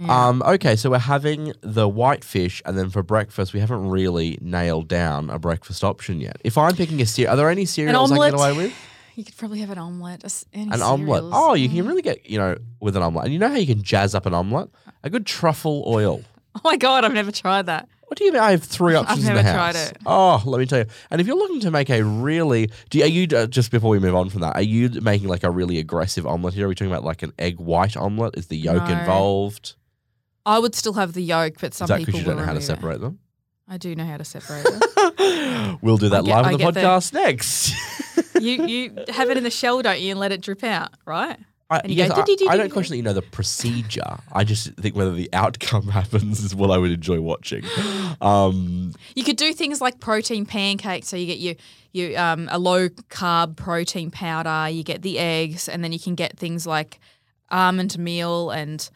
[0.00, 0.28] yeah.
[0.28, 4.88] Um, okay, so we're having the whitefish, and then for breakfast, we haven't really nailed
[4.88, 6.38] down a breakfast option yet.
[6.42, 8.74] If I'm picking a cereal, are there any cereals I can get away with?
[9.16, 10.24] you could probably have an omelette.
[10.52, 11.22] An omelette.
[11.26, 11.86] Oh, you can Mm.
[11.86, 13.26] really get, you know, with an omelette.
[13.26, 14.70] And you know how you can jazz up an omelette?
[15.04, 16.22] A good truffle oil.
[16.56, 17.88] Oh my god, I've never tried that.
[18.14, 18.42] What do you mean?
[18.42, 19.72] I have three options in never the house.
[19.74, 19.96] tried it.
[20.06, 20.84] Oh, let me tell you.
[21.10, 23.90] And if you're looking to make a really, do you, are you uh, just before
[23.90, 24.54] we move on from that?
[24.54, 26.66] Are you making like a really aggressive omelet here?
[26.66, 28.38] Are we talking about like an egg white omelet?
[28.38, 28.96] Is the yolk No.
[29.00, 29.74] involved?
[30.46, 32.42] I would still have the yolk, but some Is that people because you don't will
[32.42, 32.66] know how to remove it.
[32.66, 33.18] separate them?
[33.66, 35.78] I do know how to separate it.
[35.82, 37.74] we'll do that get- live I on the get the- podcast next.
[38.40, 41.36] you you have it in the shell, don't you, and let it drip out, right?
[41.70, 44.18] I, you yes, go, I, I don't question that you know the procedure.
[44.32, 47.64] I just think whether the outcome happens is what I would enjoy watching.
[48.20, 51.08] Um, You could do things like protein pancakes.
[51.08, 51.54] So you get your
[51.92, 54.68] you um, a low carb protein powder.
[54.70, 57.00] You get the eggs, and then you can get things like
[57.50, 58.88] almond meal and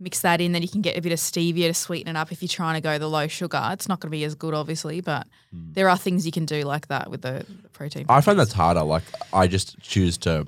[0.00, 0.52] mix that in.
[0.52, 2.74] Then you can get a bit of stevia to sweeten it up if you're trying
[2.74, 3.60] to go the low sugar.
[3.72, 6.62] It's not going to be as good, obviously, but there are things you can do
[6.62, 8.06] like that with the, the protein.
[8.08, 8.82] I find that's harder.
[8.82, 10.46] Like I just choose to.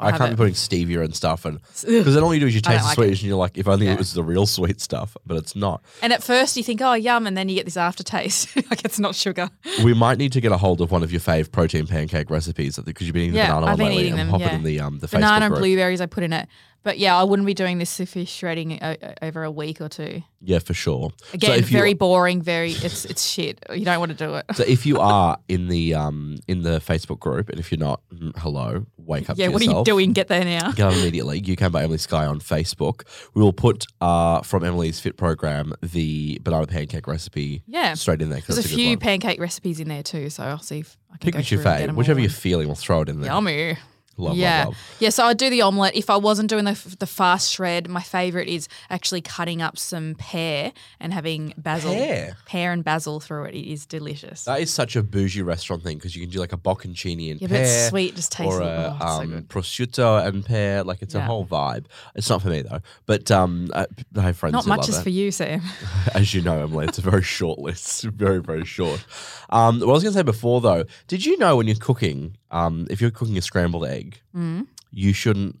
[0.00, 2.60] I can't be putting stevia and stuff, and because then all you do is you
[2.60, 3.10] taste the like sweet, it.
[3.20, 3.92] and you're like, if only Yeah.
[3.94, 5.82] it was the real sweet stuff, but it's not.
[6.02, 8.54] And at first you think, oh yum, and then you get this aftertaste.
[8.70, 9.48] like it's not sugar.
[9.82, 12.78] We might need to get a hold of one of your fave protein pancake recipes
[12.78, 14.54] because you've been eating Yeah, the banana I've been lately, eating and them, pop it
[14.54, 15.60] in the um the Banana Facebook and group.
[15.60, 16.48] blueberries I put in it.
[16.82, 19.90] But yeah, I wouldn't be doing this if you're shredding o- over a week or
[19.90, 20.22] two.
[20.40, 21.10] Yeah, for sure.
[21.34, 22.40] Again, if you- very boring.
[22.40, 23.58] Very, it's it's shit.
[23.74, 24.46] You don't want to do it.
[24.54, 28.00] So if you are in the um in the Facebook group, and if you're not,
[28.14, 29.36] mm, hello, wake up.
[29.36, 29.84] yeah, to what are you yourself.
[29.84, 30.12] doing?
[30.14, 30.72] Get there now.
[30.72, 31.40] Get on immediately.
[31.40, 33.02] You can by Emily Skye on Facebook.
[33.34, 37.92] We will put uh from Emily's Fit program the banana pancake recipe Yeah.
[37.92, 38.40] straight in there.
[38.40, 41.32] There's a few pancake recipes in there too, so I'll see if I can Pick
[41.34, 42.66] go which your through and get fave, whichever you're feeling.
[42.68, 43.30] We'll throw it in there.
[43.30, 43.76] Yummy.
[44.20, 44.76] Love, yeah, love, love.
[45.00, 45.08] yeah.
[45.10, 45.96] So I'd do the omelette.
[45.96, 50.14] If I wasn't doing the the fast shred, my favorite is actually cutting up some
[50.18, 52.36] pear and having basil, Pear?
[52.46, 53.54] pear and basil through it.
[53.54, 54.44] It is delicious.
[54.44, 57.40] That is such a bougie restaurant thing because you can do like a bocconcini and
[57.40, 57.58] yeah, pear.
[57.58, 58.14] but it's sweet.
[58.16, 60.84] Just tastes or a Oh, so um, prosciutto and pear.
[60.84, 61.86] Like it's a whole vibe.
[62.14, 62.80] It's not for me though.
[63.06, 65.02] But um, I, I have friends Not much is it.
[65.02, 65.62] for you, Sam.
[66.14, 68.02] As you know, Emily, it's a very short list.
[68.20, 69.04] Very, very short.
[69.48, 72.36] Um, what I was going to say before, though, did you know when you're cooking,
[72.50, 74.66] um, if you're cooking a scrambled egg, Mm.
[74.90, 75.58] you shouldn't.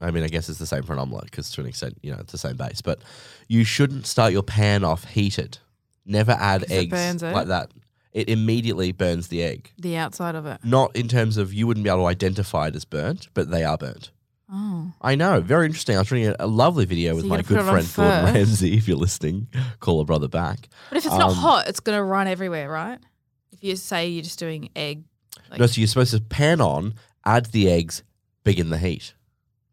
[0.00, 2.12] I mean, I guess it's the same for an omelette because to an extent, you
[2.12, 2.82] know, it's the same base.
[2.82, 2.98] But
[3.48, 5.58] you shouldn't start your pan off heated.
[6.04, 7.70] Never add eggs like that.
[8.12, 9.72] It immediately burns the egg.
[9.78, 10.60] The outside of it.
[10.62, 13.64] Not in terms of you wouldn't be able to identify it as burnt, but they
[13.64, 14.10] are burnt.
[14.52, 14.92] Oh.
[15.00, 15.96] I know, very interesting.
[15.96, 18.34] I was reading a, a lovely video with my good put it on friend Gordon.
[18.34, 18.76] Ramsay.
[18.76, 19.48] If you're listening,
[19.80, 20.68] call a brother back.
[20.90, 22.98] But if it's not Um, hot, it's going to run everywhere, right?
[23.52, 25.04] If you say you're just doing egg,
[25.58, 28.02] no, so you're supposed to pan on, add the eggs,
[28.44, 29.14] begin the heat,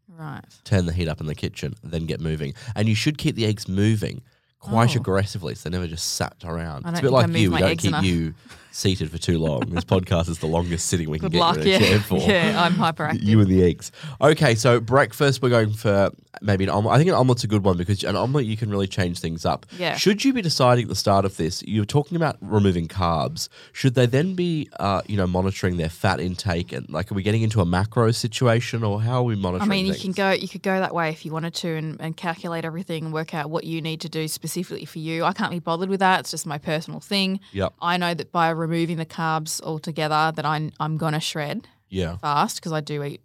[0.07, 0.43] right?
[0.63, 2.53] turn the heat up in the kitchen, then get moving.
[2.75, 4.21] And you should keep the eggs moving
[4.59, 4.99] quite Oh.
[4.99, 6.85] aggressively so they never just sat around.
[6.85, 7.49] I It's a bit don't think I like move you.
[7.49, 8.03] We my don't eggs keep enough.
[8.03, 8.33] you
[8.71, 9.59] seated for too long.
[9.69, 11.55] this podcast is the longest sitting we can Good get luck.
[11.57, 12.17] you in a Yeah, chair for.
[12.19, 12.63] yeah.
[12.63, 13.21] I'm hyperactive.
[13.23, 13.91] You and the eggs.
[14.21, 16.09] Okay, so breakfast, we're going for
[16.41, 16.95] maybe an omelette.
[16.95, 19.45] I think an omelet's a good one because an omelet you can really change things
[19.45, 19.65] up.
[19.77, 19.97] Yeah.
[19.97, 23.49] Should you be deciding at the start of this, you're talking about removing carbs.
[23.73, 27.23] Should they then be, uh, you know, monitoring their fat intake and like, are we
[27.23, 30.03] getting into a macro situation or how are we monitoring I mean, you things?
[30.03, 30.31] can go.
[30.31, 33.33] You could go that way if you wanted to, and, and calculate everything and work
[33.33, 35.25] out what you need to do specifically for you.
[35.25, 36.21] I can't be bothered with that.
[36.21, 37.39] It's just my personal thing.
[37.51, 37.73] Yep.
[37.81, 42.17] I know that by removing the carbs altogether, that I'm I'm gonna shred Yeah.
[42.17, 43.21] fast because I do eat.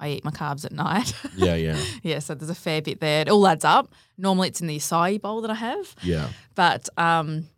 [0.00, 1.14] I eat my carbs at night.
[1.36, 1.54] Yeah.
[1.54, 1.78] Yeah.
[2.02, 3.22] yeah, so there's a fair bit there.
[3.22, 3.92] It all adds up.
[4.18, 5.94] Normally, it's in the acai bowl that I have.
[6.02, 6.28] Yeah.
[6.54, 7.48] But um,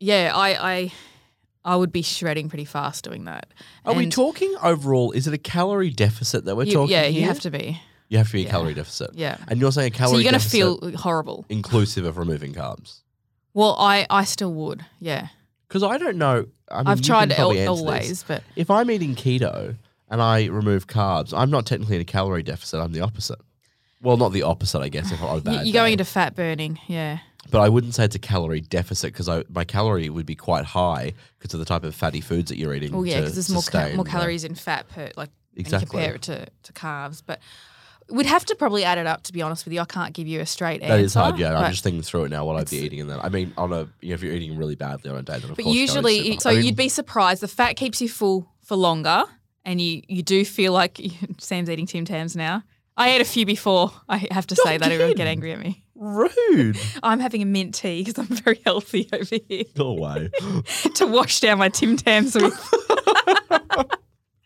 [0.00, 0.92] yeah, I, I
[1.64, 3.46] I would be shredding pretty fast doing that.
[3.84, 5.12] Are we talking overall?
[5.12, 7.80] Is it a calorie deficit that we're you- talking Yeah, you have to be.
[8.08, 9.10] You have to be a calorie deficit.
[9.14, 9.36] Yeah.
[9.48, 11.44] And you're saying a calorie So you're gonna feel horrible.
[11.48, 13.00] inclusive of removing carbs?
[13.54, 14.84] Well, I I still would.
[15.00, 15.28] Yeah,
[15.66, 16.46] Because I don't know.
[16.70, 18.22] I mean, I've tried al- always, this.
[18.24, 19.76] but If I'm eating keto
[20.10, 22.80] and I remove carbs, I'm not technically in a calorie deficit.
[22.80, 23.38] I'm the opposite.
[24.02, 25.10] Well, not the opposite, I guess.
[25.12, 25.92] If I was bad, you're going day.
[25.92, 26.78] into fat burning.
[26.86, 27.18] Yeah.
[27.50, 31.12] but I wouldn't say it's a calorie deficit because my calorie would be quite high
[31.38, 32.92] because of the type of fatty foods that you're eating.
[32.92, 35.86] Well, yeah, because there's more ca- more calories in fat per like Exactly.
[35.88, 37.22] compare it to, to carbs.
[37.24, 37.40] But
[38.08, 39.22] We'd have to probably add it up.
[39.24, 40.96] To be honest with you, I can't give you a straight answer.
[40.96, 41.38] That is hard.
[41.38, 42.44] Yeah, I'm just thinking through it now.
[42.44, 44.56] What I'd be eating, and then I mean, on a you know, if you're eating
[44.56, 45.74] really badly on a day, then of But course.
[45.76, 47.42] usually, so I mean, you'd be surprised.
[47.42, 49.24] The fat keeps you full for longer,
[49.64, 51.00] and you you do feel like
[51.38, 52.62] Sam's eating Tim Tams now.
[52.96, 53.92] I ate a few before.
[54.08, 55.84] I have to say that everyone would get angry at me.
[55.94, 56.78] rude.
[57.02, 60.30] I'm having a mint tea because I'm very healthy over here Go away.
[60.94, 62.54] to wash down my Tim Tams with.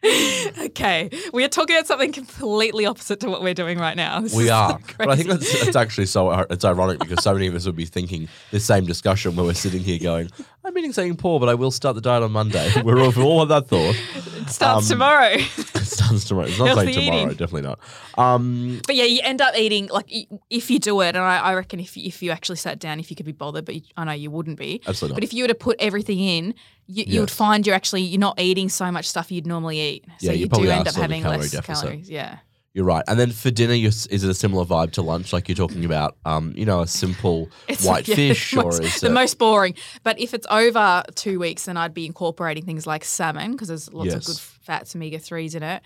[0.59, 4.21] okay, we are talking about something completely opposite to what we're doing right now.
[4.21, 4.95] This We are, crazy.
[4.99, 7.67] but I think that's, that's actually so uh, it's ironic because so many of us
[7.67, 10.31] would be thinking the same discussion where we're sitting here going,
[10.71, 13.47] "I'm eating something poor, but I will start the diet on Monday." We're all, all
[13.47, 13.95] that thought.
[13.95, 15.37] it starts um, tomorrow.
[15.81, 16.47] It starts tomorrow.
[16.47, 17.17] It's not saying tomorrow.
[17.23, 17.29] eating.
[17.31, 17.79] Definitely not.
[18.17, 20.13] Um, But yeah, you end up eating like
[20.51, 23.01] if you do it, and I, I reckon if you, if you actually sat down,
[23.01, 24.81] if you could be bothered, but you, I know you wouldn't be.
[24.87, 26.55] Absolutely But if you were to put everything in,
[26.87, 30.05] you, you would find you're actually you're not eating so much stuff you'd normally eat.
[30.19, 31.83] So Yeah, you you, probably do end up still in a having less deficit.
[31.83, 32.11] calories.
[32.11, 32.39] Yeah.
[32.73, 33.03] You're right.
[33.09, 35.33] And then for dinner, you're, is it a similar vibe to lunch?
[35.33, 38.81] Like you're talking about, um, you know, a simple It's white yeah, fish, the or
[38.81, 39.13] most, is the it?
[39.13, 39.75] most boring.
[40.05, 43.93] But if it's over two weeks, then I'd be incorporating things like salmon because there's
[43.93, 45.83] lots of good fats, omega threes in it,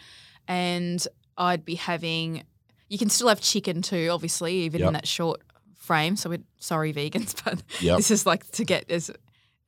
[0.48, 1.06] and
[1.38, 2.42] I'd be having.
[2.90, 4.86] You can still have chicken too, obviously, even Yep.
[4.88, 5.40] in that short
[5.74, 6.16] frame.
[6.16, 7.96] So we're sorry, vegans, but Yep.
[7.96, 9.10] this is like to get as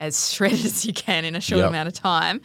[0.01, 1.69] as shredded as you can in a short Yep.
[1.71, 2.43] amount of time.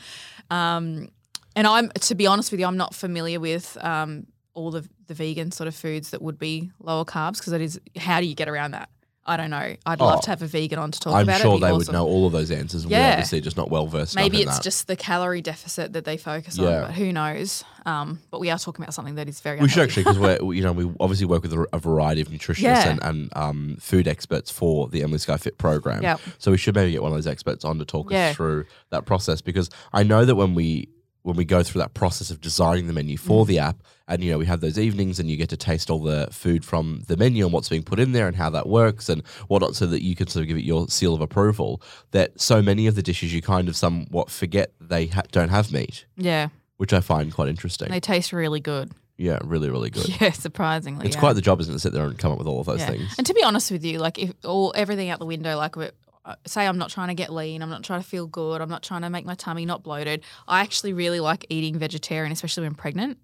[0.49, 1.09] Um,
[1.57, 5.13] and I'm to be honest with you, I'm not familiar with um, all the the
[5.13, 7.79] vegan sort of foods that would be lower carbs because it is.
[7.97, 8.89] How do you get around that?
[9.23, 9.75] I don't know.
[9.85, 11.43] I'd love Oh, to have a vegan on to talk I'm about it.
[11.43, 11.77] sure It'd be they awesome.
[11.77, 12.81] would know all of those answers.
[12.83, 13.11] and We're Yeah.
[13.11, 14.15] obviously just not well versed.
[14.15, 14.63] Maybe it's that.
[14.63, 16.65] just the calorie deficit that they focus Yeah.
[16.69, 17.63] on, but who knows?
[17.85, 19.59] Um, but we are talking about something that is very.
[19.59, 22.29] We should actually, because we're you know we obviously work with a, a variety of
[22.29, 22.89] nutritionists Yeah.
[22.89, 26.01] and, and um, food experts for the Emily Skye Fit program.
[26.01, 26.19] Yep.
[26.39, 28.29] So we should maybe get one of those experts on to talk Yeah.
[28.31, 30.89] us through that process because I know that when we
[31.23, 33.19] when we go through that process of designing the menu Mm.
[33.21, 35.89] for the app, and you know we have those evenings and you get to taste
[35.89, 38.67] all the food from the menu and what's being put in there and how that
[38.67, 41.81] works and whatnot, so that you can sort of give it your seal of approval.
[42.11, 45.71] That so many of the dishes you kind of somewhat forget they ha- don't have
[45.71, 47.89] meat, Yeah, which I find quite interesting.
[47.89, 48.91] they taste really good.
[49.17, 50.09] yeah, really, really good.
[50.21, 51.05] Yeah, surprisingly.
[51.05, 51.19] It's yeah.
[51.19, 52.79] quite the job, isn't it, to sit there and come up with all of those
[52.79, 52.87] Yeah.
[52.89, 53.13] things?
[53.19, 55.75] And to be honest with you, like if all everything out the window, like
[56.23, 58.69] Uh, say I'm not trying to get lean, I'm not trying to feel good, I'm
[58.69, 60.23] not trying to make my tummy not bloated.
[60.47, 63.17] I actually really like eating vegetarian, especially when pregnant.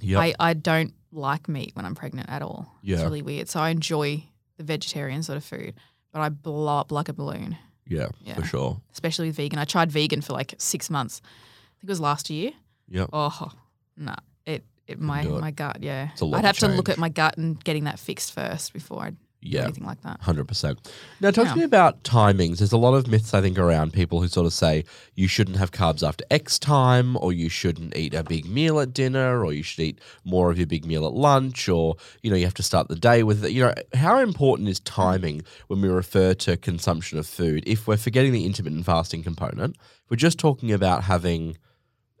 [0.00, 0.20] Yep.
[0.20, 2.72] I, I don't like meat when I'm pregnant at all.
[2.82, 2.94] Yeah.
[2.96, 3.48] It's really weird.
[3.48, 4.22] So I enjoy
[4.56, 5.74] the vegetarian sort of food,
[6.12, 7.56] but I blow up like a balloon,
[7.88, 8.34] yeah, Yeah.
[8.34, 8.80] for sure.
[8.92, 9.58] especially with vegan.
[9.58, 11.20] I tried vegan for like six months.
[11.24, 12.52] I think it was last year.
[12.88, 13.06] Yeah.
[13.12, 13.50] Oh,
[13.96, 14.14] no.
[14.46, 15.28] It, it my it.
[15.28, 16.10] my gut, yeah.
[16.12, 18.72] It's a lot I'd have to look at my gut and getting that fixed first
[18.72, 19.16] before I'd
[19.48, 19.64] Yeah.
[19.64, 20.20] anything like that.
[20.20, 20.78] Hundred percent.
[21.20, 21.52] Now, talk Yeah.
[21.52, 22.58] to me about timings.
[22.58, 24.84] There's a lot of myths I think around people who sort of say
[25.14, 28.92] you shouldn't have carbs after X time, or you shouldn't eat a big meal at
[28.92, 32.36] dinner, or you should eat more of your big meal at lunch, or you know
[32.36, 33.52] you have to start the day with it.
[33.52, 37.64] You know how important is timing when we refer to consumption of food?
[37.66, 39.76] If we're forgetting the intermittent fasting component,
[40.10, 41.56] we're just talking about having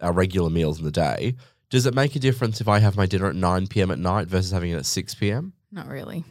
[0.00, 1.34] our regular meals in the day.
[1.70, 3.90] Does it make a difference if I have my dinner at 9 p.m.
[3.90, 5.52] at night versus having it at 6 p.m.?
[5.70, 6.24] Not really.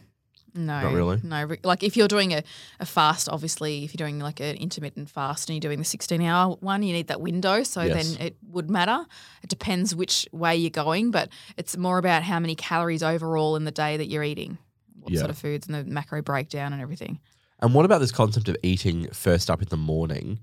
[0.54, 0.80] No.
[0.82, 1.20] Not really?
[1.22, 1.48] No.
[1.62, 2.42] Like if you're doing a,
[2.80, 6.20] a fast, obviously, if you're doing like an intermittent fast and you're doing the 16
[6.22, 7.62] hour one, you need that window.
[7.62, 8.14] So Yes.
[8.16, 9.04] then it would matter.
[9.42, 13.64] It depends which way you're going, but it's more about how many calories overall in
[13.64, 14.58] the day that you're eating,
[15.00, 15.20] what Yeah.
[15.20, 17.20] sort of foods and the macro breakdown and everything.
[17.60, 20.38] And what about this concept of eating first up in the morning,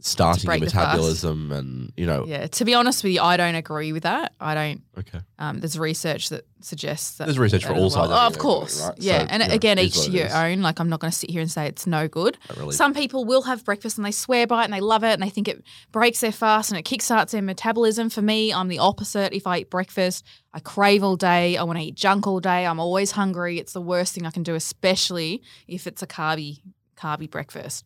[0.00, 2.46] starting your the metabolism, and you know, Yeah.
[2.46, 4.34] To be honest with you, I don't agree with that.
[4.40, 4.82] I don't.
[4.98, 8.26] okay, Um, there's research that suggests that There's research that for all sides of Oh,
[8.26, 8.94] of course, right?
[8.98, 9.20] yeah.
[9.20, 10.62] So, and again, each to your own.
[10.62, 12.38] Like I'm not going to sit here and say it's no good.
[12.56, 12.74] Really.
[12.74, 15.22] Some people will have breakfast and they swear by it and they love it and
[15.22, 18.10] they think it breaks their fast and it kickstarts their metabolism.
[18.10, 19.32] For me, I'm the opposite.
[19.32, 21.56] If I eat breakfast, I crave all day.
[21.56, 22.66] I want to eat junk all day.
[22.66, 23.58] I'm always hungry.
[23.58, 26.60] It's the worst thing I can do, especially if it's a carby
[26.96, 27.84] carby breakfast.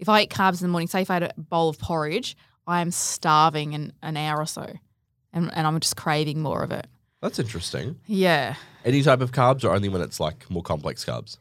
[0.00, 2.36] If I eat carbs in the morning, say if I had a bowl of porridge,
[2.66, 4.66] I am starving in an hour or so,
[5.32, 6.86] and, and I'm just craving more of it.
[7.22, 8.00] That's interesting.
[8.06, 11.38] Yeah, Any type of carbs, or only when it's like more complex carbs?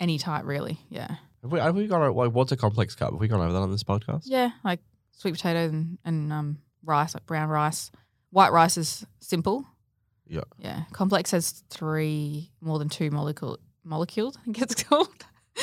[0.00, 0.78] any type really.
[0.90, 2.14] Yeah, Have we, have we gone?
[2.14, 3.10] Like, what's a complex carb?
[3.12, 4.22] Have we gone over that on this podcast?
[4.24, 4.80] yeah, like
[5.12, 7.90] sweet potatoes and, and um, rice, like brown rice.
[8.30, 9.64] White rice is simple.
[10.28, 10.42] Yeah.
[10.58, 14.36] Yeah, complex has three more than two molecule molecules.
[14.36, 15.08] I think it's called.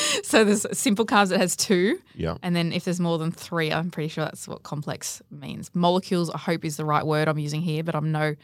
[0.24, 2.38] so there's simple carbs that has two, Yeah.
[2.44, 5.70] and then if there's more than three, I'm pretty sure that's what complex means.
[5.74, 8.36] Molecules, I hope, is the right word I'm using here, but I'm no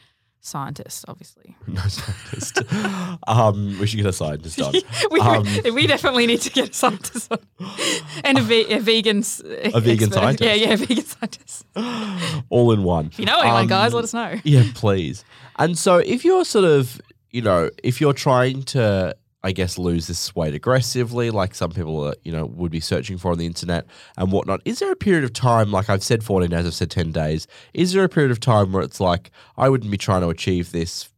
[0.43, 1.55] scientist, obviously.
[1.67, 2.61] No scientist.
[3.27, 4.73] um, we should get a scientist on.
[5.11, 7.39] we, Um, we definitely need to get a scientist on.
[8.23, 9.19] and a, ve- a vegan
[9.73, 10.13] A vegan expert.
[10.13, 10.41] scientist.
[10.43, 11.65] Yeah, yeah, a vegan scientist.
[12.49, 13.07] All in one.
[13.07, 14.35] If you know anyone, Um, guys, let us know.
[14.43, 15.23] Yeah, please.
[15.59, 20.07] And so if you're sort of you know, if you're trying to, I guess, lose
[20.07, 23.45] this weight aggressively, like some people, are, you know, would be searching for on the
[23.47, 26.73] internet and whatnot, is there a period of time, like I've said 14 days, I've
[26.75, 29.97] said 10 days, is there a period of time where it's like, I wouldn't be
[29.97, 31.09] trying to achieve this,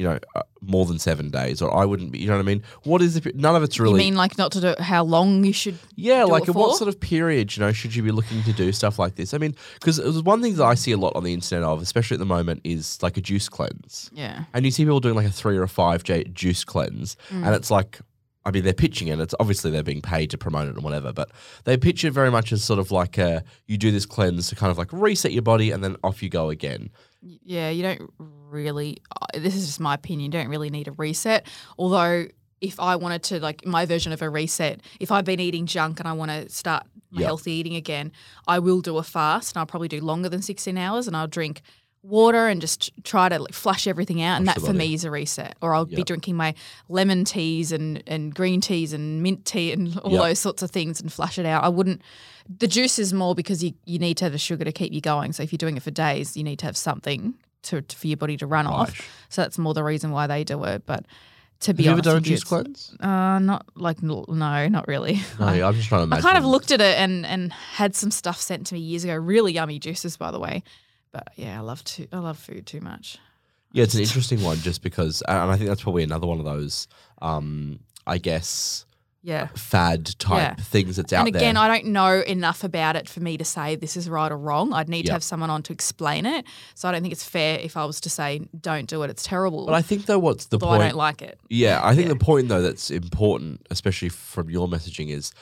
[0.00, 2.44] you know, uh, more than seven days, or I wouldn't be, you know what I
[2.44, 2.62] mean?
[2.84, 4.02] What is the, none of it's really.
[4.02, 5.76] You mean like not to do how long you should?
[5.94, 8.98] Yeah, like what sort of period, you know, should you be looking to do stuff
[8.98, 9.34] like this?
[9.34, 11.62] I mean, because it was one thing that I see a lot on the internet
[11.68, 14.10] of, especially at the moment, is like a juice cleanse.
[14.14, 14.44] Yeah.
[14.54, 17.44] And you see people doing like a three or a five j- juice cleanse, Mm.
[17.46, 18.00] and it's like,
[18.44, 19.20] I mean, they're pitching it.
[19.20, 21.30] It's obviously they're being paid to promote it and whatever, but
[21.64, 24.56] they pitch it very much as sort of like a, you do this cleanse to
[24.56, 26.90] kind of like reset your body, and then off you go again.
[27.22, 28.98] Yeah, you don't really.
[29.20, 30.32] uh, This is just my opinion.
[30.32, 31.46] You don't really need a reset.
[31.78, 32.28] Although,
[32.62, 36.00] if I wanted to, like my version of a reset, if I've been eating junk
[36.00, 37.26] and I want to start my Yep.
[37.26, 38.12] healthy eating again,
[38.46, 41.26] I will do a fast, and I'll probably do longer than sixteen hours, and I'll
[41.26, 41.60] drink
[42.02, 45.04] water and just try to like flush everything out, and Flush that for me is
[45.04, 45.54] a reset.
[45.60, 46.54] Or I'll be drinking my
[46.88, 50.22] lemon teas and and green teas and mint tea and all Yep.
[50.22, 51.62] those sorts of things and flush it out.
[51.64, 52.00] I wouldn't.
[52.58, 55.00] The juice is more because you, you need to have the sugar to keep you
[55.00, 55.32] going.
[55.32, 58.06] So if you're doing it for days, you need to have something to, to- for
[58.08, 59.08] your body to run off.
[59.28, 60.84] So that's more the reason why they do it.
[60.86, 61.04] But
[61.60, 62.96] to be Have you ever honest, done juice cleanse?
[62.98, 65.20] Uh, not like no, not really.
[65.38, 66.24] No, I'm just trying to Imagine.
[66.26, 69.04] I kind of looked at it and and had some stuff sent to me years
[69.04, 69.14] ago.
[69.14, 70.62] Really yummy juices, by the way.
[71.12, 73.18] But yeah, I love to I love food too much.
[73.72, 76.44] Yeah, it's an interesting one just because, and I think that's probably another one of
[76.44, 76.88] those,
[77.22, 78.84] um, I guess,
[79.22, 79.46] Yeah.
[79.54, 80.64] fad type Yeah.
[80.64, 81.26] things that's out there.
[81.28, 81.62] and again, there.
[81.64, 84.72] I don't know enough about it for me to say this is right or wrong.
[84.72, 86.44] I'd need to have someone on to explain it.
[86.74, 89.10] So I don't think it's fair if I was to say don't do it.
[89.10, 89.66] It's terrible.
[89.66, 90.82] but I think though, what's the point?
[90.82, 91.38] I don't like it.
[91.48, 92.14] Yeah, I think Yeah.
[92.14, 95.32] the point though that's important, especially from your messaging, is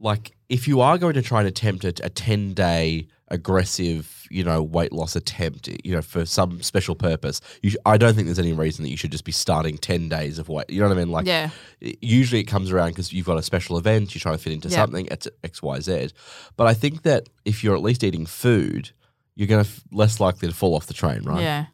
[0.00, 4.44] like if you are going to try and attempt a, a ten day aggressive, you
[4.44, 8.26] know, weight loss attempt, you know, for some special purpose, you sh- I don't think
[8.26, 10.68] there's any reason that you should just be starting ten days of weight.
[10.70, 11.10] You know what I mean?
[11.10, 11.50] Like, Yeah.
[11.80, 14.68] usually it comes around because you've got a special event, you're trying to fit into
[14.68, 14.76] Yeah.
[14.76, 16.08] something, it's X, Y, Z.
[16.56, 18.90] But I think that if you're at least eating food,
[19.36, 21.40] you're going to f- less likely to fall off the train, right?
[21.40, 21.66] Yeah.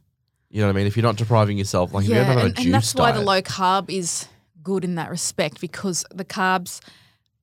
[0.51, 0.87] You know what I mean?
[0.87, 2.75] If you're not depriving yourself, like if you yeah, ever have and, a juice and
[2.75, 4.27] that's why the low carb is
[4.63, 6.81] good in that respect because the carbs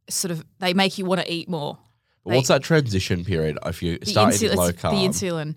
[0.09, 1.77] sort of they make you want to eat more.
[2.25, 4.91] But what's that transition period if you The, start insu- eating low carb?
[4.91, 5.55] the insulin.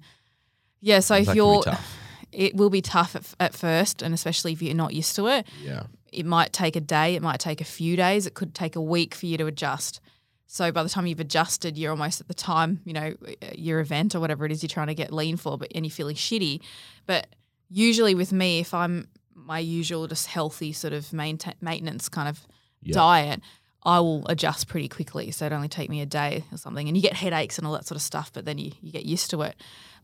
[0.80, 1.62] Yeah, so if you're,
[2.32, 5.46] it will be tough at, at first, and especially if you're not used to it.
[5.62, 5.82] Yeah.
[6.12, 8.80] It might take a day, it might take a few days, it could take a
[8.80, 10.00] week for you to adjust.
[10.46, 13.14] So by the time you've adjusted, you're almost at the time, you know,
[13.54, 15.90] your event or whatever it is you're trying to get lean for, but and you're
[15.92, 16.60] feeling shitty.
[17.06, 17.28] But
[17.68, 22.40] usually with me, if I'm my usual just healthy sort of maintain, maintenance kind of
[22.82, 22.94] Yeah.
[22.94, 23.40] diet,
[23.82, 25.30] I will adjust pretty quickly.
[25.30, 26.86] So it only take me a day or something.
[26.88, 29.04] And you get headaches and all that sort of stuff, but then you, you get
[29.06, 29.56] used to it.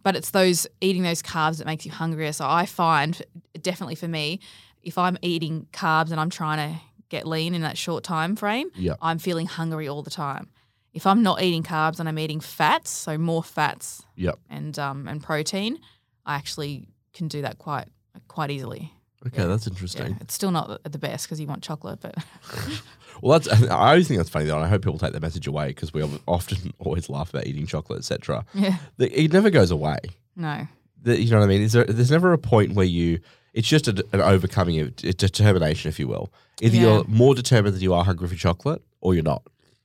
[0.03, 2.33] But it's those eating those carbs that makes you hungrier.
[2.33, 3.21] So I find
[3.61, 4.41] definitely for me,
[4.83, 8.71] if I'm eating carbs and I'm trying to get lean in that short time frame,
[8.75, 8.95] Yeah.
[9.03, 10.49] I'm feeling hungry all the time.
[10.95, 14.39] If I'm not eating carbs and I'm eating fats, so more fats Yep.
[14.49, 15.79] and um, and protein,
[16.25, 17.89] I actually can do that quite
[18.29, 18.93] quite easily.
[19.27, 19.47] Okay, Yeah.
[19.49, 20.17] that's Yeah, interesting.
[20.21, 22.15] it's still not the best because you want chocolate, but
[23.23, 24.57] Well, that's I always think that's funny though.
[24.57, 27.67] And I hope people take that message away because we often always laugh about eating
[27.67, 28.45] chocolate, etc.
[28.55, 29.99] yeah, It never goes away.
[30.35, 30.67] no,
[31.03, 31.63] The- you know what I mean?
[31.63, 31.85] Is there?
[31.85, 33.21] There's never a point where you.
[33.55, 36.31] It's just a, an overcoming of a determination, if you will.
[36.61, 36.83] Either Yeah.
[36.83, 39.43] you're more determined that you are hungry for chocolate, or you're not.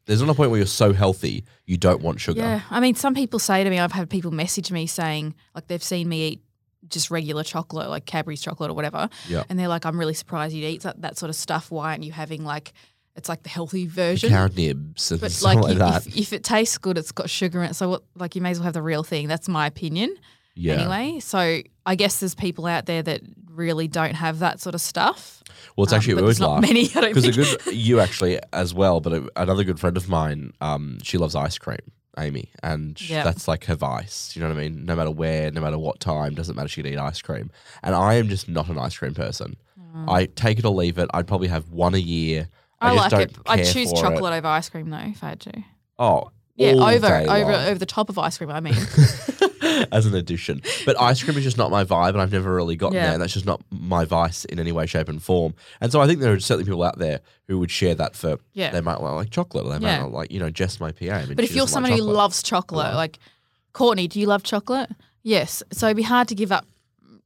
[0.08, 2.42] There's not a point where you're so healthy you don't want sugar.
[2.42, 2.62] yeah.
[2.70, 5.82] I mean, some people say to me, I've had people message me saying like they've
[5.84, 6.42] seen me eat
[6.90, 9.44] just regular chocolate, like Cadbury's chocolate or whatever, Yeah.
[9.48, 11.72] and they're like, I'm really surprised you'd eat that, that sort of stuff.
[11.72, 12.74] Why aren't you having like
[13.16, 14.30] it's like the healthy version?
[14.30, 16.08] carrot nibs and But like, like that.
[16.08, 17.76] if, if it tastes good, it's got sugar in it.
[17.76, 18.04] So what?
[18.16, 19.28] Like you may as well have the real thing.
[19.28, 20.16] That's my opinion.
[20.56, 20.74] yeah.
[20.76, 23.22] Anyway, so I guess there's people out there that
[23.54, 25.44] really don't have that sort of stuff.
[25.76, 28.40] Well, it's Um, actually always not laugh many, I don't because a good you actually
[28.54, 31.78] as well, but a, another good friend of mine, um, she loves ice cream,
[32.18, 33.24] Amy, and Yeah.
[33.24, 34.32] that's like her vice.
[34.36, 34.86] You know what I mean?
[34.86, 36.70] No matter where, no matter what time, doesn't matter.
[36.70, 37.52] She can eat ice cream,
[37.84, 39.58] and I am just not an ice cream person.
[40.08, 41.10] I take it or leave it.
[41.14, 42.48] I'd probably have one a year.
[42.82, 42.90] I.
[42.90, 43.38] I, like it.
[43.46, 44.02] I'd choose for it.
[44.02, 45.64] chocolate over ice cream though, if I had to.
[46.00, 47.54] Oh, Yeah, over over long.
[47.68, 48.50] over the top of ice cream.
[48.52, 48.74] I mean,
[49.92, 50.62] as an addition.
[50.86, 53.04] But ice cream is just not my vibe, and I've never really gotten Yeah.
[53.06, 53.14] there.
[53.14, 55.54] And that's just not my vice in any way, shape, and form.
[55.80, 58.38] And so I think there are certainly people out there who would share that for.
[58.54, 58.72] Yeah.
[58.72, 61.06] They might like chocolate, or they might not like you know just my PA.
[61.12, 63.20] I mean, but if you're like someone who loves chocolate, like
[63.74, 64.90] Courtney, do you love chocolate?
[65.24, 65.62] Yes.
[65.72, 66.66] So it'd be hard to give up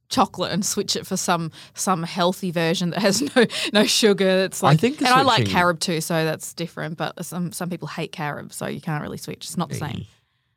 [0.08, 4.44] chocolate and switch it for some some healthy version that has no no sugar.
[4.44, 6.96] It's I like, think and I like carob too, so that's different.
[6.96, 9.44] But some some people hate carob, so you can't really switch.
[9.44, 10.06] It's not the same.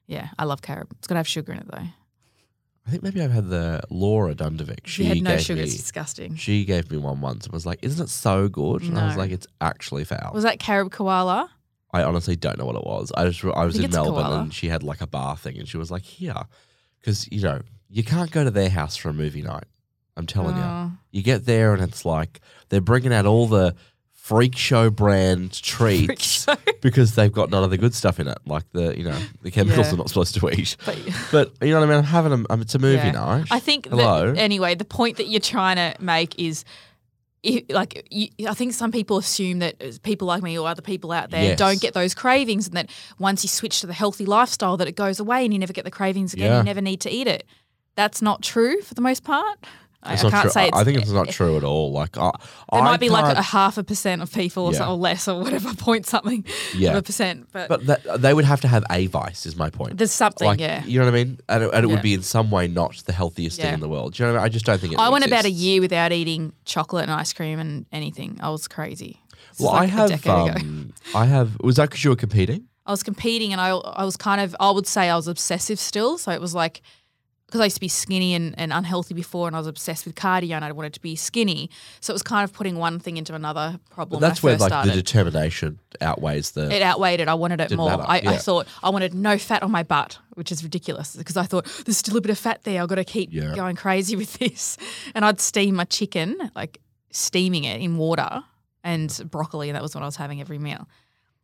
[0.07, 0.87] Yeah, I love carob.
[0.97, 1.87] It's got to have sugar in it though.
[2.87, 4.87] I think maybe I've had the Laura Dundovic.
[4.87, 5.57] She had no gave sugar.
[5.61, 6.35] me- It's disgusting.
[6.35, 9.17] She gave me one once and was like, "Isn't it so good?" And I was
[9.17, 11.51] like, "It's actually foul." Was that carob koala?
[11.91, 13.11] I honestly don't know what it was.
[13.15, 15.67] I just I was think in Melbourne and she had like a bar thing and
[15.67, 16.33] she was like, "Here,"
[16.99, 19.65] because you know you can't go to their house for a movie night.
[20.17, 20.91] I'm telling you, Oh.
[21.11, 23.75] you get there and it's like they're bringing out all the
[24.11, 26.55] freak show brand treats show.
[26.81, 29.49] because they've got none of the good stuff in it, like the you know the
[29.51, 29.91] chemicals Yeah.
[29.91, 30.75] they're not supposed to eat.
[30.85, 30.97] But,
[31.31, 31.97] But you know what I mean?
[31.99, 33.11] I'm having a um, it's a movie Yeah.
[33.11, 33.47] night.
[33.49, 34.33] I think Hello.
[34.33, 36.63] that anyway, the point that you're trying to make is.
[37.45, 40.81] i like you, I think some people assume that uh, people like me or other
[40.81, 41.57] people out there Yes.
[41.59, 44.97] don't get those cravings, and that once you switch to the healthy lifestyle, that it
[44.97, 46.51] goes away and you never get the cravings again.
[46.51, 46.57] Yeah.
[46.57, 47.45] You never need to eat it.
[47.99, 49.57] That's not true for the most part.
[50.01, 50.49] I, I can't true.
[50.51, 51.91] say I- it's, I think it's not true at all.
[51.91, 52.31] Like I,
[52.71, 54.77] There I might be like a half a percent of people or, Yeah.
[54.77, 56.91] something, or less or whatever point something Yeah.
[56.91, 59.69] of a percent, but, But that, they would have to have a vice, is my
[59.69, 59.97] point.
[59.97, 60.47] there's something.
[60.47, 61.39] like, yeah, You know what I mean?
[61.49, 61.93] And it, and it Yeah.
[61.95, 64.13] would be in some way not the healthiest thing in the world.
[64.13, 64.45] Do you know what I mean?
[64.45, 67.33] I just don't think it I went about a year without eating chocolate and ice
[67.33, 68.39] cream and anything.
[68.41, 69.19] I was crazy.
[69.49, 70.27] This is Well, like I a have.
[70.27, 71.59] Um, I have.
[71.59, 72.67] Was that because you were competing?
[72.85, 75.77] I was competing and I, I was kind of, I would say I was obsessive
[75.77, 76.17] still.
[76.17, 76.81] So it was like,
[77.49, 80.13] because I used to be skinny and, and unhealthy before and I was obsessed with
[80.13, 81.71] cardio and I wanted to be skinny.
[81.99, 84.21] So it was kind of putting one thing into another But problem.
[84.21, 86.69] that's when where like first the determination outweighs the.
[86.71, 87.27] it outweighed it.
[87.27, 87.89] I wanted it more.
[87.91, 88.31] I, yeah.
[88.31, 91.65] I thought I wanted no fat on my butt, which is ridiculous because I thought
[91.85, 92.81] there's still a bit of fat there.
[92.81, 93.55] I've got to keep Yeah.
[93.55, 94.77] going crazy with this.
[95.15, 96.79] And I'd steam my chicken, like
[97.11, 98.43] steaming it in water
[98.83, 99.69] and broccoli.
[99.69, 100.87] And that was what I was having every meal.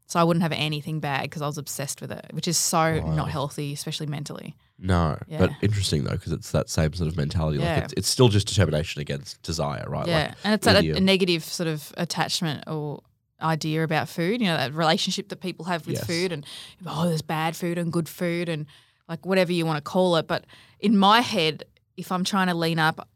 [0.08, 3.00] So I wouldn't have anything bad because I was obsessed with it, which is so
[3.16, 4.56] not healthy, especially mentally.
[4.78, 5.40] no, Yeah.
[5.40, 7.58] but interesting though because it's that same sort of mentality.
[7.60, 7.74] Yeah.
[7.76, 10.08] Like it's, it's still just determination against desire, right?
[10.08, 13.02] Yeah, Like, and it's that a, a negative sort of attachment or
[13.42, 14.42] idea about food.
[14.42, 16.06] You know, that relationship that people have with Yes.
[16.06, 16.46] food, and
[16.86, 18.68] oh, there's bad food and good food, and
[19.10, 20.28] like whatever you want to call it.
[20.28, 20.46] But
[20.80, 21.64] in my head,
[21.98, 23.08] if I'm trying to lean up,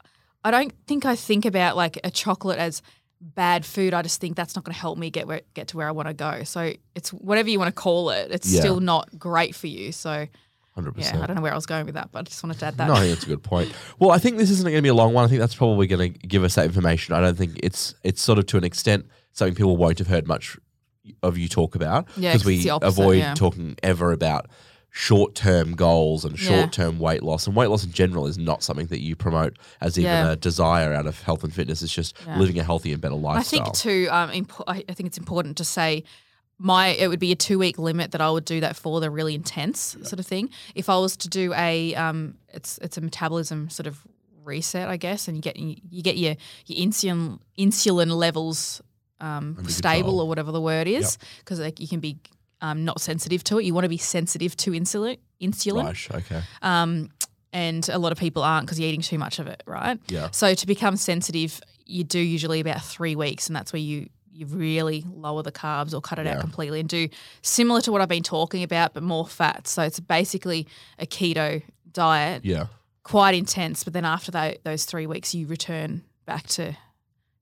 [0.43, 2.81] I don't think I think about like a chocolate as
[3.21, 3.93] bad food.
[3.93, 5.91] I just think that's not going to help me get where get to where I
[5.91, 6.43] want to go.
[6.43, 8.31] So it's whatever you want to call it.
[8.31, 8.61] It's Yeah.
[8.61, 9.91] still not great for you.
[9.91, 10.27] So
[10.73, 11.23] hundred yeah, percent.
[11.23, 12.77] I don't know where I was going with that, but I just wanted to add
[12.77, 12.87] that.
[12.87, 13.73] No, I think that's a good point.
[13.99, 15.25] Well, I think this isn't going to be a long one.
[15.25, 17.13] I think that's probably going to give us that information.
[17.13, 20.27] I don't think it's it's sort of to an extent something people won't have heard
[20.27, 20.57] much
[21.23, 23.33] of you talk about Yeah, because 'cause we opposite, avoid yeah.
[23.33, 24.47] talking ever about
[24.91, 26.49] short term goals and Yeah.
[26.61, 27.45] short term weight loss.
[27.47, 30.31] And weight loss in general is not something that you promote as even Yeah.
[30.31, 31.81] a desire out of health and fitness.
[31.81, 32.37] It's just Yeah.
[32.39, 33.61] living a healthy and better lifestyle.
[33.61, 34.07] I think too.
[34.11, 36.03] Um, impo- I think it's important to say
[36.57, 39.09] my it would be a two week limit that I would do that for the
[39.09, 40.49] really intense sort of thing.
[40.75, 43.99] If I was to do a um, it's it's a metabolism sort of
[44.43, 46.35] reset, I guess, and you get you, you get your
[46.65, 48.81] your insulin insulin levels
[49.21, 50.19] um, stable control.
[50.21, 52.17] or whatever the word is, because like you can be
[52.61, 53.65] um, not sensitive to it.
[53.65, 55.83] You want to be sensitive to insulin insulin.
[55.85, 56.41] Right, okay.
[56.61, 57.09] Um,
[57.53, 59.97] and a lot of people aren't because you're eating too much of it, right?
[60.07, 60.29] Yeah.
[60.31, 64.45] So to become sensitive, you do usually about three weeks, and that's where you you
[64.45, 66.35] really lower the carbs or cut it Yeah.
[66.35, 67.09] out completely and do
[67.41, 69.67] similar to what I've been talking about, but more fat.
[69.67, 70.65] So it's basically
[70.97, 72.67] a keto diet, Yeah.
[73.03, 73.83] quite intense.
[73.83, 76.77] But then after that, those three weeks, you return back to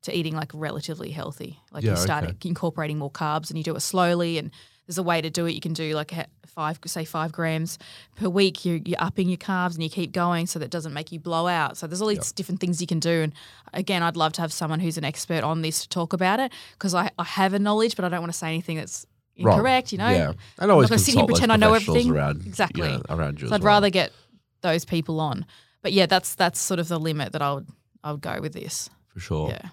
[0.04, 1.60] to eating like relatively healthy.
[1.72, 2.50] Like Yeah, you start okay.
[2.50, 4.52] incorporating more carbs, and you do it slowly and
[4.88, 5.52] there's a way to do it.
[5.54, 6.14] You can do like
[6.46, 7.78] five, say five grams
[8.16, 8.66] per week.
[8.66, 11.20] You're, you're upping your carbs and you keep going so that it doesn't make you
[11.20, 11.78] blow out.
[11.78, 13.22] So there's all these different things you can do.
[13.24, 13.34] And
[13.74, 16.52] again, I'd love to have someone who's an expert on this to talk about it
[16.74, 19.06] because I, I have a knowledge, but I don't want to say anything that's
[19.40, 19.58] Wrong.
[19.58, 19.92] incorrect.
[19.92, 20.34] You know, Yeah.
[20.58, 22.12] And always I'm not going to sit here and pretend I know everything.
[22.12, 22.88] Around, you exactly.
[22.88, 23.74] know, around you So I'd well.
[23.74, 24.12] rather get
[24.62, 25.46] those people on.
[25.84, 27.68] But yeah, that's that's sort of the limit that I would
[28.04, 28.90] I would go with this.
[29.10, 29.50] For sure.
[29.50, 29.70] Yeah.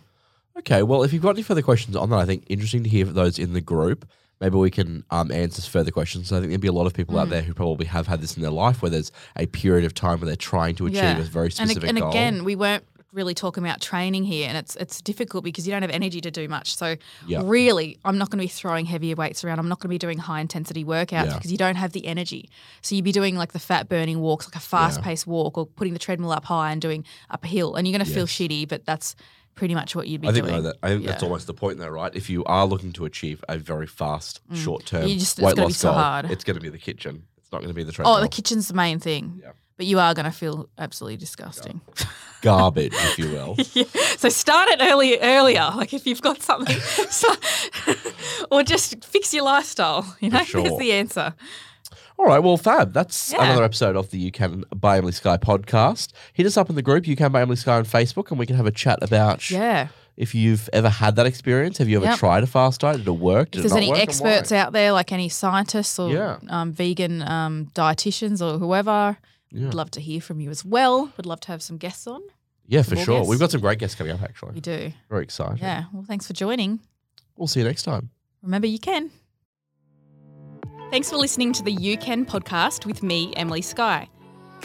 [0.59, 3.05] Okay, well, if you've got any further questions on that, I think interesting to hear
[3.07, 4.07] those in the group.
[4.45, 6.31] Maybe we can um, answer further questions.
[6.33, 7.21] I think there'd be a lot of people Mm.
[7.23, 9.95] out there who probably have had this in their life where there's a period of
[9.95, 12.11] time where they're trying to achieve a very and, specific and goal.
[12.11, 15.83] again, we weren't really talking about training here, and it's it's difficult because you don't
[15.83, 16.75] have energy to do much.
[16.77, 17.43] So Yeah.
[17.45, 19.61] really, I'm not going to be throwing heavier weights around.
[19.61, 21.35] I'm not going to be doing high intensity workouts Yeah.
[21.37, 22.51] because you don't have the energy.
[22.83, 25.65] So you'd be doing like the fat burning walks, like a fast paced walk, or
[25.65, 28.27] putting the treadmill up high and doing up a hill, and you're going to feel
[28.27, 28.69] shitty.
[28.69, 29.15] But that's
[29.55, 30.63] pretty much what you'd be I think, doing.
[30.65, 32.15] that, I think that's almost the point, though, right?
[32.15, 35.19] If you are looking to achieve a very fast, short term Mm.
[35.19, 36.31] Just- it's weight gonna be so goal, hard.
[36.31, 37.25] it's going to be the kitchen.
[37.39, 38.17] It's not going to be the treadmill.
[38.17, 39.41] Oh, the kitchen's the main thing.
[39.43, 39.53] Yeah.
[39.77, 41.81] But you are going to feel absolutely disgusting.
[42.43, 43.57] Garbage, if you will.
[43.75, 43.85] Yeah.
[44.19, 45.71] So start it early earlier.
[45.75, 47.29] Like if you've got something, so,
[48.53, 50.17] or just fix your lifestyle.
[50.21, 50.63] You know, sure.
[50.63, 51.35] there's the answer.
[52.19, 52.93] All right, well, fab.
[52.93, 53.45] That's Yeah.
[53.45, 56.13] another episode of the You Can by Emily Skye podcast.
[56.33, 58.47] Hit us up in the group, You Can by Emily Skye on Facebook, and we
[58.47, 59.89] can have a chat about Yeah.
[60.17, 61.79] if you've ever had that experience.
[61.79, 62.19] Have you ever Yep.
[62.19, 62.99] tried a fast diet?
[62.99, 63.51] Did it work?
[63.51, 66.37] Did If it there's not any work, experts out there, like any scientists or Yeah.
[66.49, 69.19] um, vegan um, dietitians or whoever,
[69.51, 69.67] Yeah.
[69.67, 71.13] Would love to hear from you as well.
[71.17, 72.21] Would love to have some guests on.
[72.67, 73.19] Yeah, for sure.
[73.19, 73.29] guests.
[73.31, 74.53] We've got some great guests coming up, actually.
[74.55, 74.93] We do.
[75.11, 75.61] Very excited.
[75.61, 75.85] Yeah.
[75.93, 76.81] Well, thanks for joining.
[77.37, 78.11] We'll see you next time.
[78.43, 79.11] Remember, you can.
[80.91, 84.09] Thanks for listening to the You Can podcast with me, Emily Skye.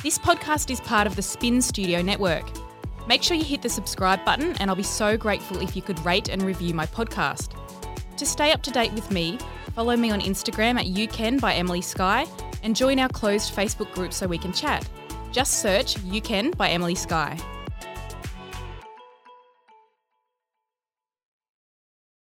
[0.03, 2.45] This podcast is part of the Spin Studio Network.
[3.07, 6.03] Make sure you hit the subscribe button, and I'll be so grateful if you could
[6.05, 7.55] rate and review my podcast.
[8.17, 9.39] To stay up to date with me,
[9.73, 12.27] follow me on Instagram at You Can by Emily Skye
[12.61, 14.87] and join our closed Facebook group so we can chat.
[15.31, 17.39] Just search You Can by Emily Skye.